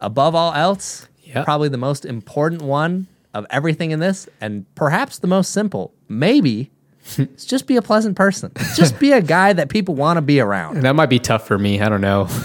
[0.00, 1.44] Above all else, Yeah.
[1.44, 6.70] probably the most important one of everything in this, and perhaps the most simple, maybe,
[7.16, 8.52] is just be a pleasant person.
[8.76, 10.82] Just be a guy that people want to be around.
[10.82, 11.80] That might be tough for me.
[11.80, 12.28] I don't know.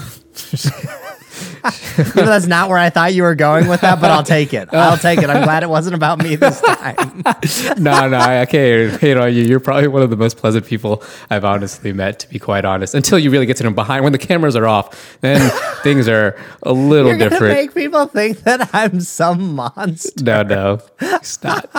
[1.98, 4.52] Even though that's not where I thought you were going with that, but I'll take
[4.52, 4.72] it.
[4.72, 5.30] I'll take it.
[5.30, 7.22] I'm glad it wasn't about me this time.
[7.78, 9.42] no, no, I, can't hate on you.
[9.42, 12.94] You're probably one of the most pleasant people I've honestly met, to be quite honest.
[12.94, 15.50] Until you really get to them behind when the cameras are off, then
[15.82, 17.54] things are a little You're different.
[17.54, 20.24] make people think that I'm some monster.
[20.24, 20.80] no, no,
[21.22, 21.70] stop.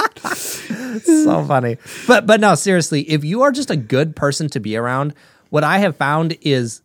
[1.03, 1.77] so funny.
[2.07, 5.13] But but no, seriously, if you are just a good person to be around,
[5.49, 6.81] what I have found is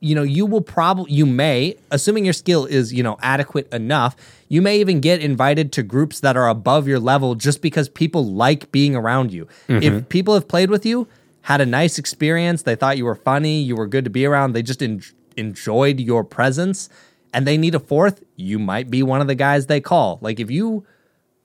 [0.00, 4.16] you know, you will probably you may, assuming your skill is, you know, adequate enough,
[4.48, 8.24] you may even get invited to groups that are above your level just because people
[8.24, 9.46] like being around you.
[9.68, 9.98] If mm-hmm.
[10.06, 11.06] people have played with you,
[11.42, 14.52] had a nice experience, they thought you were funny, you were good to be around,
[14.52, 15.02] they just en-
[15.36, 16.88] enjoyed your presence
[17.32, 20.18] and they need a fourth, you might be one of the guys they call.
[20.20, 20.86] Like if you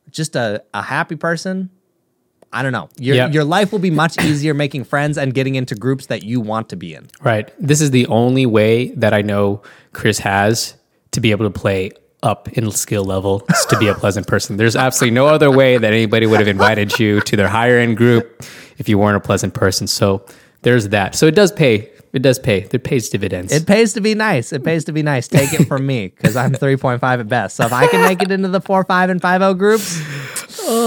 [0.10, 1.70] just a, a happy person,
[2.54, 2.90] I don't know.
[2.98, 3.34] Your Yep.
[3.34, 6.70] your life will be much easier making friends and getting into groups that you want
[6.70, 7.08] to be in.
[7.24, 7.52] Right.
[7.60, 9.62] This is the only way that I know
[9.94, 10.76] Chris has
[11.12, 11.92] to be able to play
[12.24, 13.40] up in skill level
[13.70, 14.58] to be a pleasant person.
[14.58, 17.98] There's absolutely no other way that anybody would have invited you to their higher end
[17.98, 18.44] group
[18.78, 19.88] if you weren't a pleasant person.
[19.88, 20.24] So
[20.62, 21.16] there's that.
[21.16, 21.90] So it does pay.
[22.14, 22.68] It does pay.
[22.72, 23.54] It pays dividends.
[23.54, 24.52] It pays to be nice.
[24.52, 25.28] It pays to be nice.
[25.30, 27.56] Take it from me because I'm 3.5 at best.
[27.56, 29.98] So if I can make it into the 4, 5, and 5 groups,
[30.64, 30.81] oh,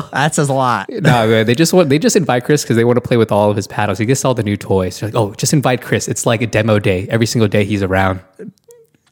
[0.12, 0.88] that says a lot.
[0.90, 3.32] no, man, they just want they just invite Chris because they want to play with
[3.32, 3.98] all of his paddles.
[3.98, 5.00] He gets all the new toys.
[5.00, 6.08] They're like, oh, just invite Chris.
[6.08, 8.20] It's like a demo day every single day he's around.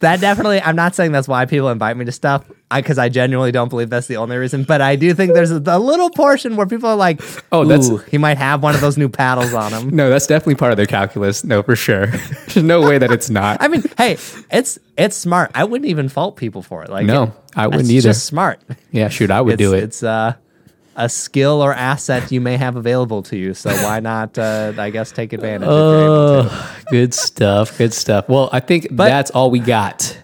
[0.00, 3.08] That definitely, I'm not saying that's why people invite me to stuff I because I,
[3.08, 4.64] genuinely don't believe that's the only reason.
[4.64, 7.90] But I do think there's a, a little portion where people are like, Oh, that's-
[8.10, 9.90] he might have one of those new paddles on him.
[9.96, 11.44] No, that's definitely part of their calculus.
[11.44, 12.08] No, for sure.
[12.08, 13.62] There's no way that it's not.
[13.62, 14.18] I mean, hey,
[14.50, 15.50] it's it's smart.
[15.54, 16.90] I wouldn't even fault people for it.
[16.90, 18.08] Like, No, I wouldn't it's either.
[18.10, 18.60] Just smart.
[18.90, 19.84] yeah, shoot, I would it's, do it.
[19.84, 20.34] It's uh,
[20.96, 23.52] a skill or asset you may have available to you.
[23.54, 24.38] So why not?
[24.38, 25.68] Uh, I guess take advantage.
[25.68, 26.48] if you're able to.
[26.50, 27.76] Oh, good stuff.
[27.78, 28.28] Good stuff.
[28.28, 30.18] Well, I think that's all we got.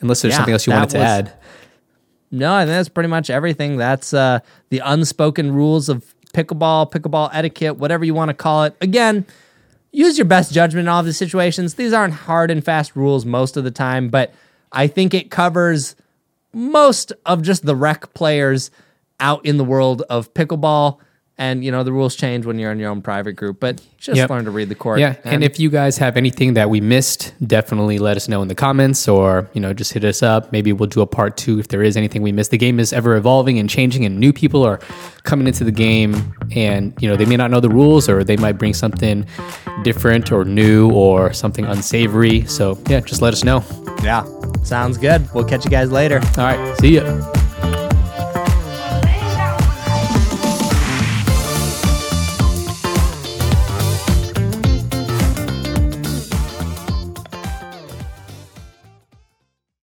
[0.00, 1.32] Unless there's Yeah, something else you wanted to was- add.
[2.30, 3.76] No, I think that's pretty much everything.
[3.76, 8.74] That's uh, the unspoken rules of pickleball, pickleball etiquette, whatever you want to call it.
[8.80, 9.24] Again,
[9.92, 11.74] use your best judgment in all of these situations.
[11.74, 14.34] These aren't hard and fast rules most of the time, but
[14.72, 15.94] I think it covers
[16.52, 18.72] most of just the rec players
[19.28, 20.98] out in the world of pickleball.
[21.36, 24.16] And you know the rules change when you're in your own private group, but just
[24.18, 24.30] Yep.
[24.30, 25.00] learn to read the court.
[25.00, 28.46] Yeah, and if you guys have anything that we missed, definitely let us know in
[28.46, 30.52] the comments, or you know, just hit us up.
[30.52, 32.52] Maybe we'll do a part two if there is anything we missed.
[32.52, 34.78] The game is ever evolving and changing, and new people are
[35.24, 36.12] coming into the game,
[36.54, 39.26] and you know, they may not know the rules, or they might bring something
[39.82, 42.44] different or new or something unsavory.
[42.46, 43.64] So yeah, just let us know.
[44.04, 44.22] yeah,
[44.62, 45.20] sounds good.
[45.34, 46.20] We'll catch you guys later.
[46.38, 47.02] All right, see ya.